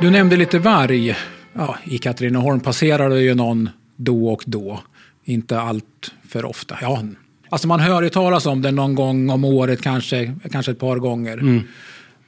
[0.00, 1.16] Du nämnde lite varg.
[1.52, 4.80] Ja, I Katrineholm passerar det ju någon då och då.
[5.24, 6.78] Inte allt för ofta.
[6.80, 7.04] Ja,
[7.48, 10.96] alltså man hör ju talas om det någon gång om året, kanske, kanske ett par
[10.96, 11.62] gånger.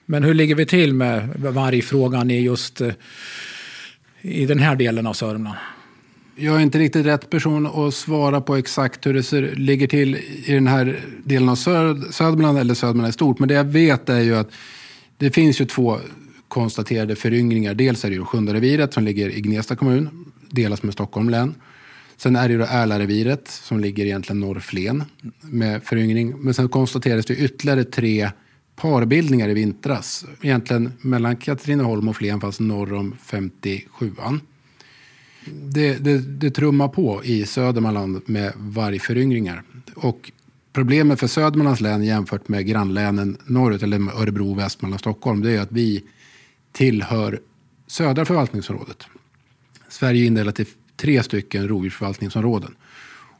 [0.06, 2.92] Men hur ligger vi till med vargfrågan i just eh,
[4.20, 5.58] i den här delen av Sörmland?
[6.36, 10.16] Jag är inte riktigt rätt person att svara på exakt hur det ser, ligger till
[10.44, 13.38] i den här delen av Söd, Södermanland eller Södermanland i stort.
[13.38, 14.50] Men det jag vet är ju att
[15.18, 15.98] det finns ju två
[16.48, 17.74] konstaterade föryngringar.
[17.74, 21.54] Dels är det ju Sjundareviret som ligger i Gnesta kommun, delas med Stockholm län.
[22.16, 25.04] Sen är det ju Ärlareviret som ligger egentligen norr Flen
[25.40, 26.34] med föryngring.
[26.38, 28.30] Men sen konstaterades det ytterligare tre
[28.76, 30.26] parbildningar i vintras.
[30.42, 34.40] Egentligen mellan Katrineholm och Flen fast norr om 57an
[35.52, 39.62] det, det, det trummar på i Södermanland med vargföryngringar.
[39.94, 40.32] Och
[40.72, 45.60] problemet för Södermanlands län jämfört med grannlänen norrut, eller med Örebro, Västmanland, Stockholm, det är
[45.60, 46.04] att vi
[46.72, 47.40] tillhör
[47.86, 49.06] södra förvaltningsområdet.
[49.88, 52.74] Sverige är indelat i tre stycken rovdjursförvaltningsområden.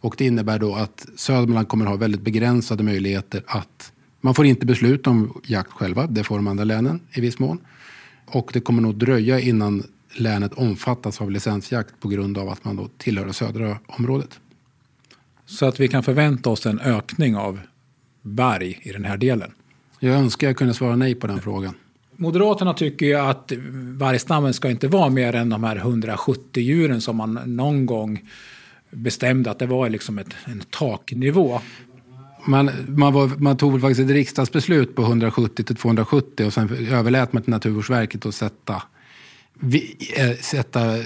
[0.01, 3.93] Och det innebär då att Södermanland kommer ha väldigt begränsade möjligheter att...
[4.21, 7.59] Man får inte besluta om jakt själva, det får de andra länen i viss mån.
[8.27, 9.83] Och det kommer nog dröja innan
[10.15, 14.41] länet omfattas av licensjakt på grund av att man då tillhör det södra området.
[15.47, 17.61] Så att vi kan förvänta oss en ökning av
[18.23, 19.53] varg i den här delen.
[20.01, 21.75] Jag önskar jag kunde svara nej på den frågan.
[22.17, 23.53] Moderaterna tycker ju att
[23.99, 28.31] vargstammen ska inte vara mer än de här 170 djuren som man någon gång
[28.91, 31.61] bestämde att det var liksom ett, en taknivå.
[32.47, 36.89] Man, man, var, man tog väl faktiskt ett riksdagsbeslut på 170 till 270 och sen
[36.91, 38.83] överlät man till Naturvårdsverket att sätta,
[39.65, 41.03] vi, eh, sätta eh,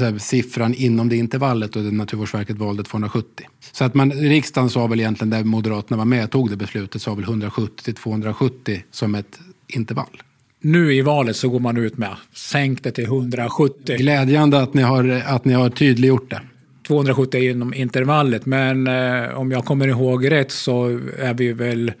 [0.00, 3.46] här, siffran inom det intervallet och Naturvårdsverket valde 270.
[3.72, 7.02] Så att man, riksdagen sa väl egentligen, där Moderaterna var med och tog det beslutet,
[7.02, 10.22] sa väl 170 till 270 som ett intervall.
[10.60, 13.96] Nu i valet så går man ut med sänk det till 170.
[13.96, 16.40] Glädjande att ni har, att ni har tydliggjort det.
[16.86, 21.92] 270 är inom intervallet, men eh, om jag kommer ihåg rätt så är vi väl,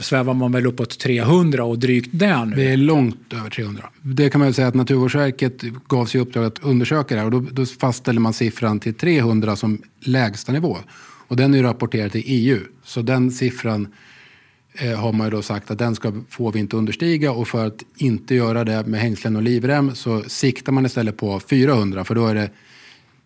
[0.00, 2.56] svävar man väl uppåt 300 och drygt det nu.
[2.56, 3.88] Vi är långt över 300.
[4.02, 7.34] Det kan man väl säga att Naturvårdsverket gav sig i uppdrag att undersöka det här
[7.34, 10.78] och då, då fastställer man siffran till 300 som lägsta nivå.
[11.28, 12.60] Och den är ju rapporterad till EU.
[12.84, 13.88] Så den siffran
[14.74, 17.66] eh, har man ju då sagt att den ska, får vi inte understiga och för
[17.66, 22.14] att inte göra det med hängslen och livrem så siktar man istället på 400 för
[22.14, 22.50] då är det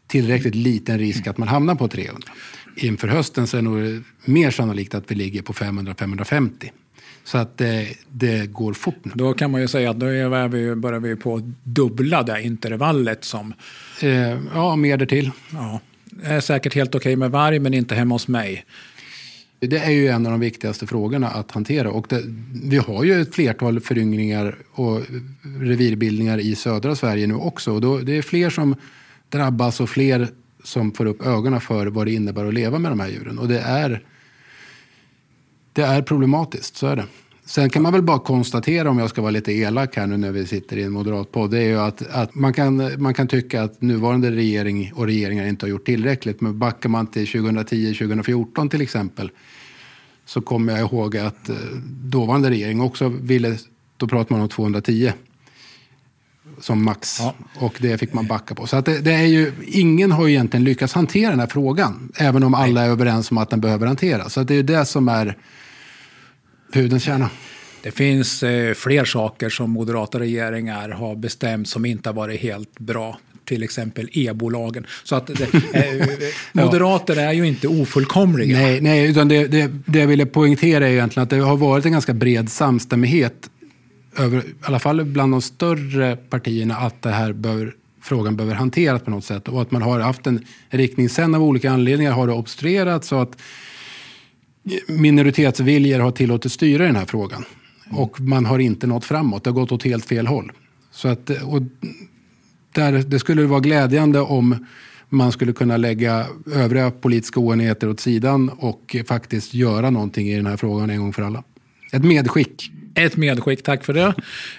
[0.07, 2.23] tillräckligt liten risk att man hamnar på 300.
[2.77, 6.71] Inför hösten så är det nog mer sannolikt att vi ligger på 500-550.
[7.25, 9.13] Så att det, det går fort nu.
[9.15, 13.25] Då kan man ju säga att då är vi, börjar vi på dubbla det intervallet
[13.25, 13.55] som
[14.03, 15.31] Eh, ja, mer därtill.
[15.53, 15.81] ja,
[16.23, 18.65] är säkert helt okej med varg men inte hemma hos mig.
[19.59, 21.91] Det är ju en av de viktigaste frågorna att hantera.
[21.91, 22.23] Och det,
[22.65, 25.01] vi har ju ett flertal föryngringar och
[25.61, 27.73] revirbildningar i södra Sverige nu också.
[27.73, 28.75] Och då, det är fler som
[29.29, 30.29] drabbas och fler
[30.67, 33.39] som får upp ögonen för vad det innebär att leva med de här djuren.
[33.39, 34.03] Och det är,
[35.73, 37.05] det är problematiskt, så är det.
[37.45, 40.33] Sen kan man väl bara konstatera, om jag ska vara lite elak här nu när
[40.33, 43.63] vi sitter i en moderatpodd, det är ju att, att man, kan, man kan tycka
[43.63, 46.41] att nuvarande regering och regeringar inte har gjort tillräckligt.
[46.41, 49.31] Men backar man till 2010-2014 till exempel,
[50.25, 51.57] så kommer jag ihåg att eh,
[52.03, 53.57] dåvarande regering också ville,
[53.97, 55.13] då pratar man om 210
[56.61, 57.17] som max.
[57.21, 57.35] Ja.
[57.59, 58.67] Och det fick man backa på.
[58.67, 62.13] Så att det, det, är ju, ingen har ju egentligen lyckats hantera den här frågan.
[62.17, 64.33] Även om alla är överens om att den behöver hanteras.
[64.33, 65.37] Så det är ju det som är
[66.73, 67.31] pudelns kärna.
[67.83, 72.79] Det finns eh, fler saker som moderata regeringar har bestämt som inte har varit helt
[72.79, 73.19] bra.
[73.45, 74.87] Till exempel e-bolagen.
[75.05, 76.07] Så att det, eh,
[76.65, 78.59] moderater är ju inte ofullkomliga.
[78.59, 81.85] Nej, nej utan det, det, det jag ville poängtera är egentligen att det har varit
[81.85, 83.51] en ganska bred samstämmighet
[84.19, 89.03] över, i alla fall bland de större partierna, att det här bör, frågan behöver hanteras
[89.03, 89.49] på något sätt.
[89.49, 91.09] Och att man har haft en riktning.
[91.09, 93.39] Sen av olika anledningar har det obstruerat så att
[94.89, 97.45] minoritetsviljor har tillåtit styra den här frågan.
[97.91, 99.45] Och man har inte nått framåt.
[99.45, 100.53] Det har gått åt helt fel håll.
[100.91, 101.63] Så att, och
[102.73, 104.67] där, det skulle vara glädjande om
[105.09, 110.47] man skulle kunna lägga övriga politiska oenigheter åt sidan och faktiskt göra någonting i den
[110.47, 111.45] här frågan en gång för alla.
[111.93, 112.73] Ett medskick.
[112.97, 114.15] Ett medskick, tack för det.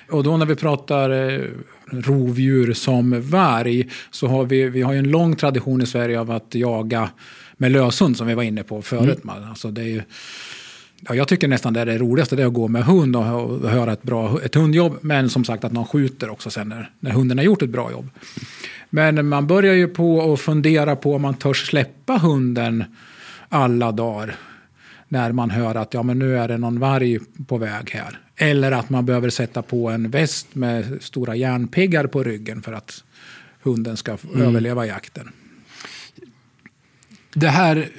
[0.10, 1.42] Och då när vi pratar eh,
[1.92, 6.32] rovdjur som varg så har vi, vi har ju en lång tradition i Sverige av
[6.32, 7.10] att jaga
[7.58, 9.24] med löshund som vi var inne på förut.
[9.24, 9.50] Mm.
[9.50, 10.02] Alltså det är ju,
[11.00, 13.24] ja, jag tycker nästan det är det roligaste, det är att gå med hund och,
[13.24, 14.98] och höra ett bra ett hundjobb.
[15.02, 17.92] Men som sagt att någon skjuter också sen när, när hunden har gjort ett bra
[17.92, 18.10] jobb.
[18.90, 22.84] Men man börjar ju på att fundera på om man törs släppa hunden
[23.50, 24.36] alla dagar
[25.08, 28.20] när man hör att ja, men nu är det någon varg på väg här.
[28.38, 33.04] Eller att man behöver sätta på en väst med stora järnpiggar på ryggen för att
[33.62, 34.42] hunden ska mm.
[34.42, 35.32] överleva jakten.
[37.34, 37.90] Det här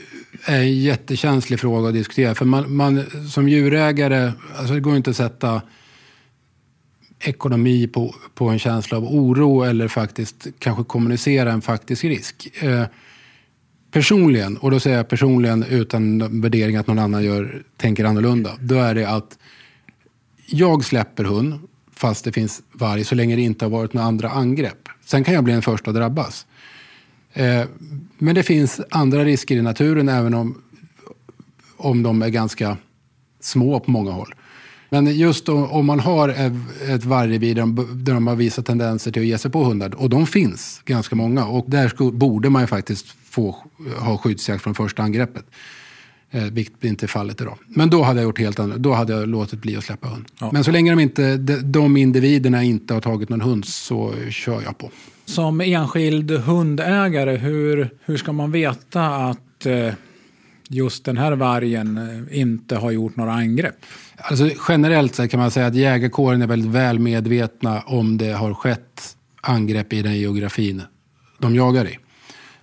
[0.45, 2.35] är en jättekänslig fråga att diskutera.
[2.35, 5.63] För man, man som djurägare, alltså det går inte att sätta
[7.21, 12.63] ekonomi på, på en känsla av oro eller faktiskt kanske kommunicera en faktisk risk.
[12.63, 12.85] Eh,
[13.91, 18.75] personligen, och då säger jag personligen utan värdering att någon annan gör, tänker annorlunda, då
[18.75, 19.39] är det att
[20.51, 21.61] jag släpper hund
[21.93, 24.89] fast det finns varg så länge det inte har varit några andra angrepp.
[25.05, 26.47] Sen kan jag bli den första att drabbas.
[27.33, 27.65] Eh,
[28.19, 30.63] men det finns andra risker i naturen även om,
[31.77, 32.77] om de är ganska
[33.41, 34.35] små på många håll.
[34.91, 36.29] Men just om man har
[36.89, 40.27] ett vargrevir där de har visat tendenser till att ge sig på hundar, och de
[40.27, 43.57] finns ganska många, och där borde man ju faktiskt få
[43.99, 45.45] ha skyddsjakt från första angreppet.
[46.31, 47.59] Eh, vilket inte är fallet idag.
[47.67, 48.79] Men då hade jag gjort helt annat.
[48.79, 50.25] Då hade jag låtit bli att släppa hund.
[50.41, 50.51] Ja.
[50.53, 54.79] Men så länge de, inte, de individerna inte har tagit någon hund så kör jag
[54.79, 54.91] på.
[55.25, 59.93] Som enskild hundägare, hur, hur ska man veta att eh,
[60.69, 63.77] just den här vargen eh, inte har gjort några angrepp?
[64.17, 68.55] Alltså, generellt sett kan man säga att jägarkåren är väldigt väl medvetna om det har
[68.55, 70.83] skett angrepp i den geografin
[71.39, 71.99] de jagar i.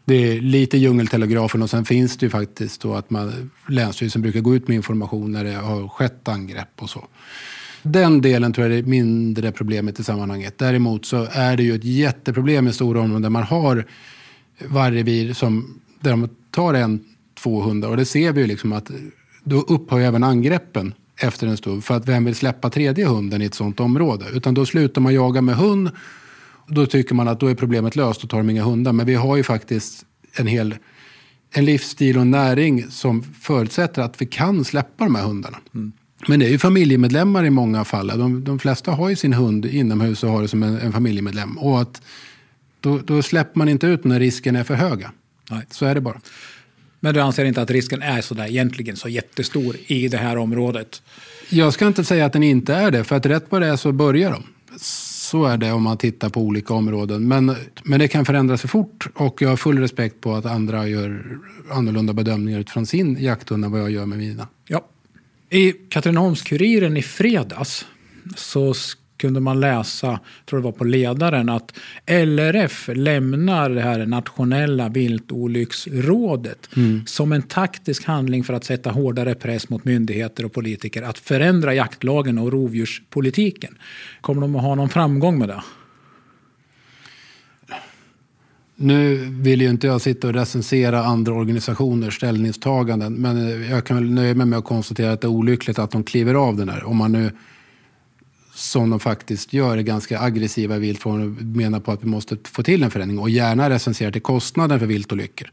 [0.05, 4.39] Det är lite djungeltelegrafen och sen finns det ju faktiskt då att man, Länsstyrelsen brukar
[4.39, 7.07] gå ut med information när det har skett angrepp och så.
[7.83, 10.57] Den delen tror jag är mindre problemet i sammanhanget.
[10.57, 13.85] Däremot så är det ju ett jätteproblem i stora områden där man har
[14.67, 16.99] vargrevir som, där de tar en,
[17.39, 17.89] två hundar.
[17.89, 18.91] Och det ser vi ju liksom att
[19.43, 21.83] då upphör även angreppen efter en stund.
[21.83, 24.25] För att vem vill släppa tredje hunden i ett sånt område?
[24.33, 25.89] Utan då slutar man jaga med hund.
[26.67, 28.93] Då tycker man att då är problemet löst och tar de inga hundar.
[28.93, 30.75] Men vi har ju faktiskt en hel
[31.57, 35.57] en livsstil och en näring som förutsätter att vi kan släppa de här hundarna.
[35.75, 35.91] Mm.
[36.27, 38.07] Men det är ju familjemedlemmar i många fall.
[38.07, 41.57] De, de flesta har ju sin hund inomhus och har det som en, en familjemedlem.
[41.57, 42.01] Och att
[42.79, 45.11] då, då, släpper man inte ut när risken är för höga.
[45.51, 45.61] Nej.
[45.69, 46.21] Så är det bara.
[46.99, 50.37] Men du anser inte att risken är så där egentligen så jättestor i det här
[50.37, 51.01] området?
[51.49, 53.75] Jag ska inte säga att den inte är det, för att rätt vad det är
[53.75, 54.43] så börjar de.
[55.25, 57.27] Så är det om man tittar på olika områden.
[57.27, 60.87] Men, men det kan förändras för fort och jag har full respekt på att andra
[60.87, 61.39] gör
[61.71, 64.47] annorlunda bedömningar utifrån sin jakthund än vad jag gör med mina.
[64.67, 64.85] Ja.
[65.49, 67.85] I Katrineholms-Kuriren i fredags
[68.35, 68.73] så
[69.25, 71.73] kunde man läsa, tror det var på ledaren, att
[72.05, 77.01] LRF lämnar det här nationella viltolycksrådet mm.
[77.05, 81.73] som en taktisk handling för att sätta hårdare press mot myndigheter och politiker att förändra
[81.73, 83.77] jaktlagen och rovdjurspolitiken.
[84.21, 85.63] Kommer de att ha någon framgång med det?
[88.75, 94.11] Nu vill ju inte jag sitta och recensera andra organisationers ställningstaganden men jag kan väl
[94.11, 96.83] nöja mig med att konstatera att det är olyckligt att de kliver av den här.
[96.83, 97.31] Om man nu
[98.55, 102.63] som de faktiskt gör är ganska aggressiva viltfångare och menar på att vi måste få
[102.63, 105.51] till en förändring och gärna recensera till kostnaden för viltolyckor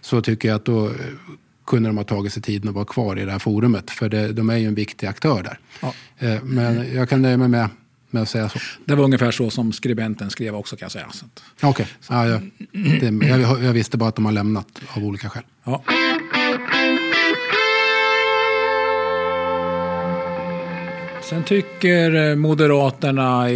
[0.00, 0.90] så tycker jag att då
[1.66, 3.90] kunde de ha tagit sig tiden att vara kvar i det här forumet.
[3.90, 5.58] För det, de är ju en viktig aktör där.
[5.80, 5.94] Ja.
[6.18, 7.68] Eh, men jag kan nöja mig med,
[8.10, 8.58] med att säga så.
[8.84, 11.06] Det var ungefär så som skribenten skrev också kan jag säga.
[11.62, 11.86] Okej, okay.
[12.08, 12.26] ja,
[13.38, 15.42] jag, jag, visste bara att de har lämnat av olika skäl.
[15.64, 15.82] Ja.
[21.28, 23.46] Sen tycker eh, Moderaterna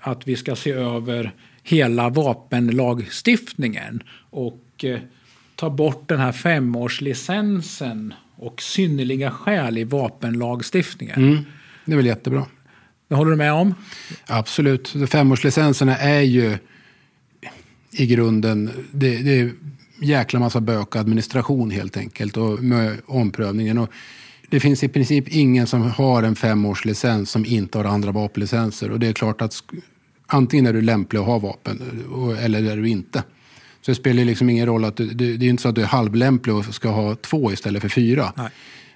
[0.00, 4.98] att vi ska se över hela vapenlagstiftningen och eh,
[5.56, 11.16] ta bort den här femårslicensen och synnerliga skäl i vapenlagstiftningen.
[11.16, 11.44] Mm,
[11.84, 12.46] det är väl jättebra.
[13.08, 13.74] Det håller du med om?
[14.26, 14.94] Absolut.
[15.10, 16.58] Femårslicenserna är ju
[17.90, 19.52] i grunden, det, det är
[20.02, 23.78] jäkla massa bök och administration helt enkelt och med omprövningen.
[23.78, 23.90] Och
[24.48, 28.90] det finns i princip ingen som har en femårslicens som inte har andra vapenlicenser.
[28.90, 29.62] Och det är klart att
[30.26, 31.82] antingen är du lämplig att ha vapen
[32.40, 33.22] eller är du inte.
[33.80, 35.82] Så det spelar liksom ingen roll att du, det, det är inte så att du
[35.82, 38.32] är halvlämplig och ska ha två istället för fyra.
[38.36, 38.50] Nej.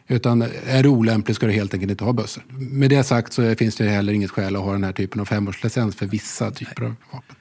[0.08, 2.44] Utan är du olämplig ska du helt enkelt inte ha bössor.
[2.48, 5.24] Med det sagt så finns det heller inget skäl att ha den här typen av
[5.24, 6.88] femårslicens för vissa typer Nej.
[6.88, 7.36] av vapen.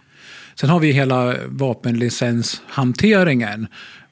[0.55, 3.67] Sen har vi hela vapenlicenshanteringen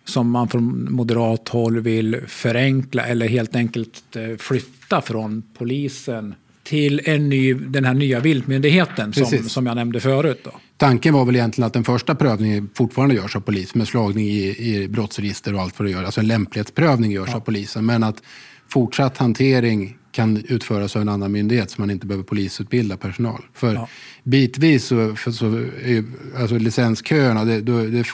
[0.07, 7.01] som man från moderat håll vill förenkla eller helt enkelt eh, flytta från polisen till
[7.05, 10.41] en ny, den här nya viltmyndigheten som, som jag nämnde förut.
[10.43, 10.51] Då.
[10.77, 14.55] Tanken var väl egentligen att den första prövningen fortfarande görs av polis med slagning i,
[14.73, 16.03] i brottsregister och allt vad det gör.
[16.03, 17.35] Alltså en lämplighetsprövning görs ja.
[17.35, 17.85] av polisen.
[17.85, 18.23] Men att
[18.69, 23.41] fortsatt hantering kan utföras av en annan myndighet så man inte behöver polisutbilda personal.
[23.53, 23.87] För ja.
[24.23, 25.45] bitvis så, för, så
[25.83, 26.03] är
[26.37, 28.05] alltså licensköerna, det, det,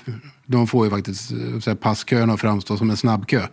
[0.46, 1.32] de får ju faktiskt
[1.62, 3.48] så passköerna att framstå som en snabbkö.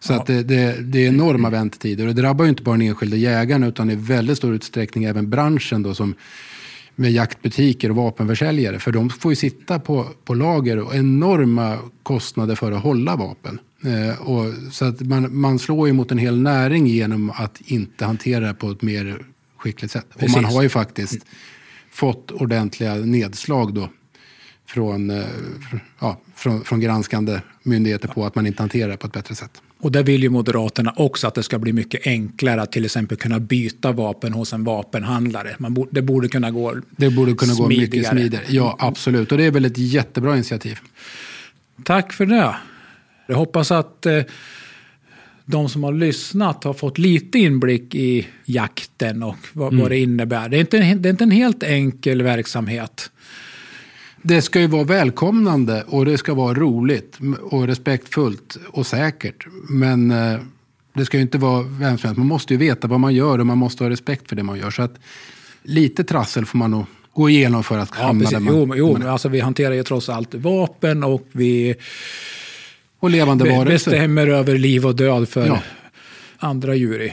[0.00, 0.20] Så ja.
[0.20, 3.16] att det, det, det, är enorma väntetider och det drabbar ju inte bara den enskilde
[3.16, 6.14] jägaren utan i väldigt stor utsträckning även branschen då som
[6.96, 8.78] med jaktbutiker och vapenförsäljare.
[8.78, 13.58] För de får ju sitta på, på lager och enorma kostnader för att hålla vapen.
[13.84, 18.04] Eh, och, så att man, man slår ju mot en hel näring genom att inte
[18.04, 19.26] hantera det på ett mer
[19.56, 20.06] skickligt sätt.
[20.18, 20.36] Precis.
[20.36, 21.26] Och man har ju faktiskt
[21.90, 23.88] fått ordentliga nedslag då
[24.74, 25.24] från, eh,
[26.00, 29.62] ja, från, från granskande myndigheter på att man inte hanterar det på ett bättre sätt.
[29.80, 33.18] Och där vill ju Moderaterna också att det ska bli mycket enklare att till exempel
[33.18, 35.56] kunna byta vapen hos en vapenhandlare.
[35.58, 37.86] Man borde, det borde kunna gå Det borde kunna smidigare.
[37.86, 38.44] gå mycket smidigare.
[38.48, 39.32] Ja, absolut.
[39.32, 40.78] Och det är väl ett jättebra initiativ.
[41.84, 42.56] Tack för det.
[43.26, 44.22] Jag hoppas att eh,
[45.44, 49.82] de som har lyssnat har fått lite inblick i jakten och vad, mm.
[49.82, 50.48] vad det innebär.
[50.48, 53.10] Det är, inte, det är inte en helt enkel verksamhet.
[54.22, 59.46] Det ska ju vara välkomnande och det ska vara roligt och respektfullt och säkert.
[59.68, 60.40] Men eh,
[60.94, 62.18] det ska ju inte vara vem som helst.
[62.18, 64.58] Man måste ju veta vad man gör och man måste ha respekt för det man
[64.58, 64.70] gör.
[64.70, 64.94] Så att
[65.62, 68.54] lite trassel får man nog gå igenom för att hamna ja, där man...
[68.54, 71.74] Jo, jo alltså vi hanterar ju trots allt vapen och vi
[72.98, 73.90] och levande varelser.
[73.90, 75.62] bestämmer över liv och död för ja.
[76.38, 77.12] andra djur i,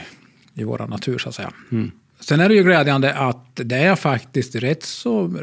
[0.54, 1.52] i vår natur så att säga.
[1.72, 1.90] Mm.
[2.20, 5.34] Sen är det ju glädjande att det är faktiskt rätt så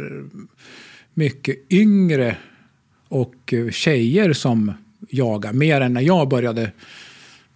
[1.16, 2.38] mycket yngre
[3.08, 4.74] och tjejer som
[5.10, 5.54] jagar.
[5.54, 6.72] Mer än när jag började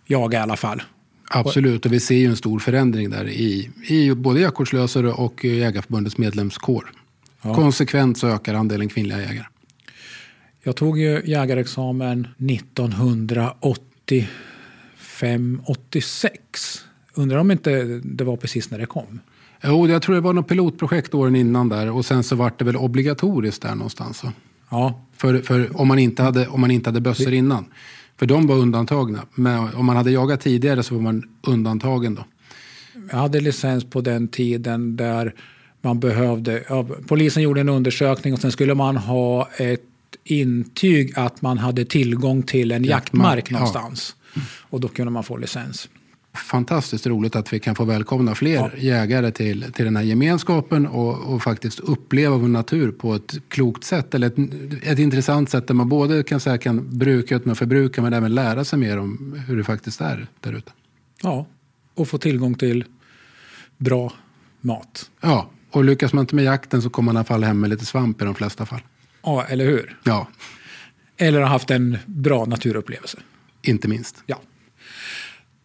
[0.05, 0.81] jaga i alla fall.
[1.29, 6.17] Absolut, och vi ser ju en stor förändring där i, i både jaktkortslösare och Jägarförbundets
[6.17, 6.91] medlemskår.
[7.41, 7.55] Ja.
[7.55, 9.45] Konsekvent så ökar andelen kvinnliga jägare.
[10.63, 14.27] Jag tog ju jägarexamen 1985-86.
[17.13, 19.19] Undrar om inte det var precis när det kom.
[19.63, 22.65] Jo, jag tror det var något pilotprojekt åren innan där och sen så var det
[22.65, 24.23] väl obligatoriskt där någonstans.
[24.69, 25.01] Ja.
[25.17, 27.65] För, för om, man inte hade, om man inte hade bössor innan.
[28.17, 29.19] För de var undantagna.
[29.35, 32.25] Men om man hade jagat tidigare så var man undantagen då.
[33.11, 35.33] Jag hade licens på den tiden där
[35.81, 39.81] man behövde, ja, polisen gjorde en undersökning och sen skulle man ha ett
[40.23, 44.15] intyg att man hade tillgång till en jaktmark, jaktmark någonstans.
[44.33, 44.41] Ja.
[44.69, 45.89] Och då kunde man få licens
[46.33, 48.71] fantastiskt roligt att vi kan få välkomna fler ja.
[48.77, 53.83] jägare till, till den här gemenskapen och, och faktiskt uppleva vår natur på ett klokt
[53.83, 54.15] sätt.
[54.15, 54.37] Eller ett,
[54.83, 58.35] ett intressant sätt där man både kan, säga, kan bruka utan att förbruka men även
[58.35, 60.71] lära sig mer om hur det faktiskt är där ute.
[61.23, 61.45] Ja,
[61.95, 62.85] och få tillgång till
[63.77, 64.13] bra
[64.61, 65.11] mat.
[65.21, 67.69] Ja, och lyckas man inte med jakten så kommer man i alla fall hem med
[67.69, 68.81] lite svamp i de flesta fall.
[69.23, 69.99] Ja, eller hur?
[70.03, 70.27] Ja.
[71.17, 73.17] Eller har haft en bra naturupplevelse.
[73.61, 74.23] Inte minst.
[74.25, 74.41] Ja.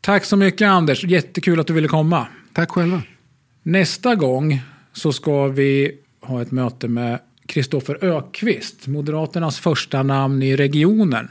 [0.04, 2.26] Tack så mycket Anders, jättekul att du ville komma.
[2.52, 3.02] Tack själva.
[3.62, 4.60] Nästa gång
[4.92, 11.28] så ska vi ha ett möte med Kristoffer Ökvist, Moderaternas första namn i regionen.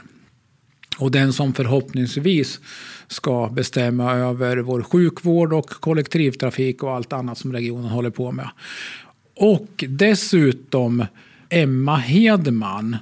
[0.98, 2.60] Och den som förhoppningsvis
[3.08, 8.48] ska bestämma över vår sjukvård och kollektivtrafik och allt annat som regionen håller på med.
[9.34, 11.06] Och dessutom
[11.48, 12.96] Emma Hedman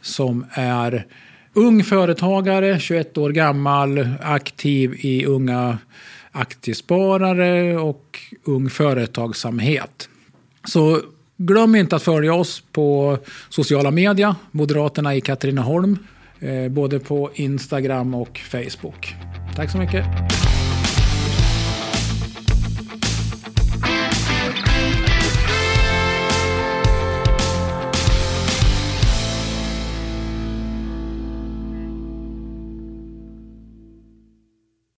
[0.00, 1.06] som är
[1.56, 5.78] ung företagare, 21 år gammal, aktiv i Unga
[6.32, 10.08] Aktiesparare och Ung Företagsamhet.
[10.64, 11.00] Så
[11.36, 15.98] glöm inte att följa oss på sociala medier, Moderaterna i Katrineholm,
[16.40, 19.14] eh, både på Instagram och Facebook.
[19.56, 20.04] Tack så mycket.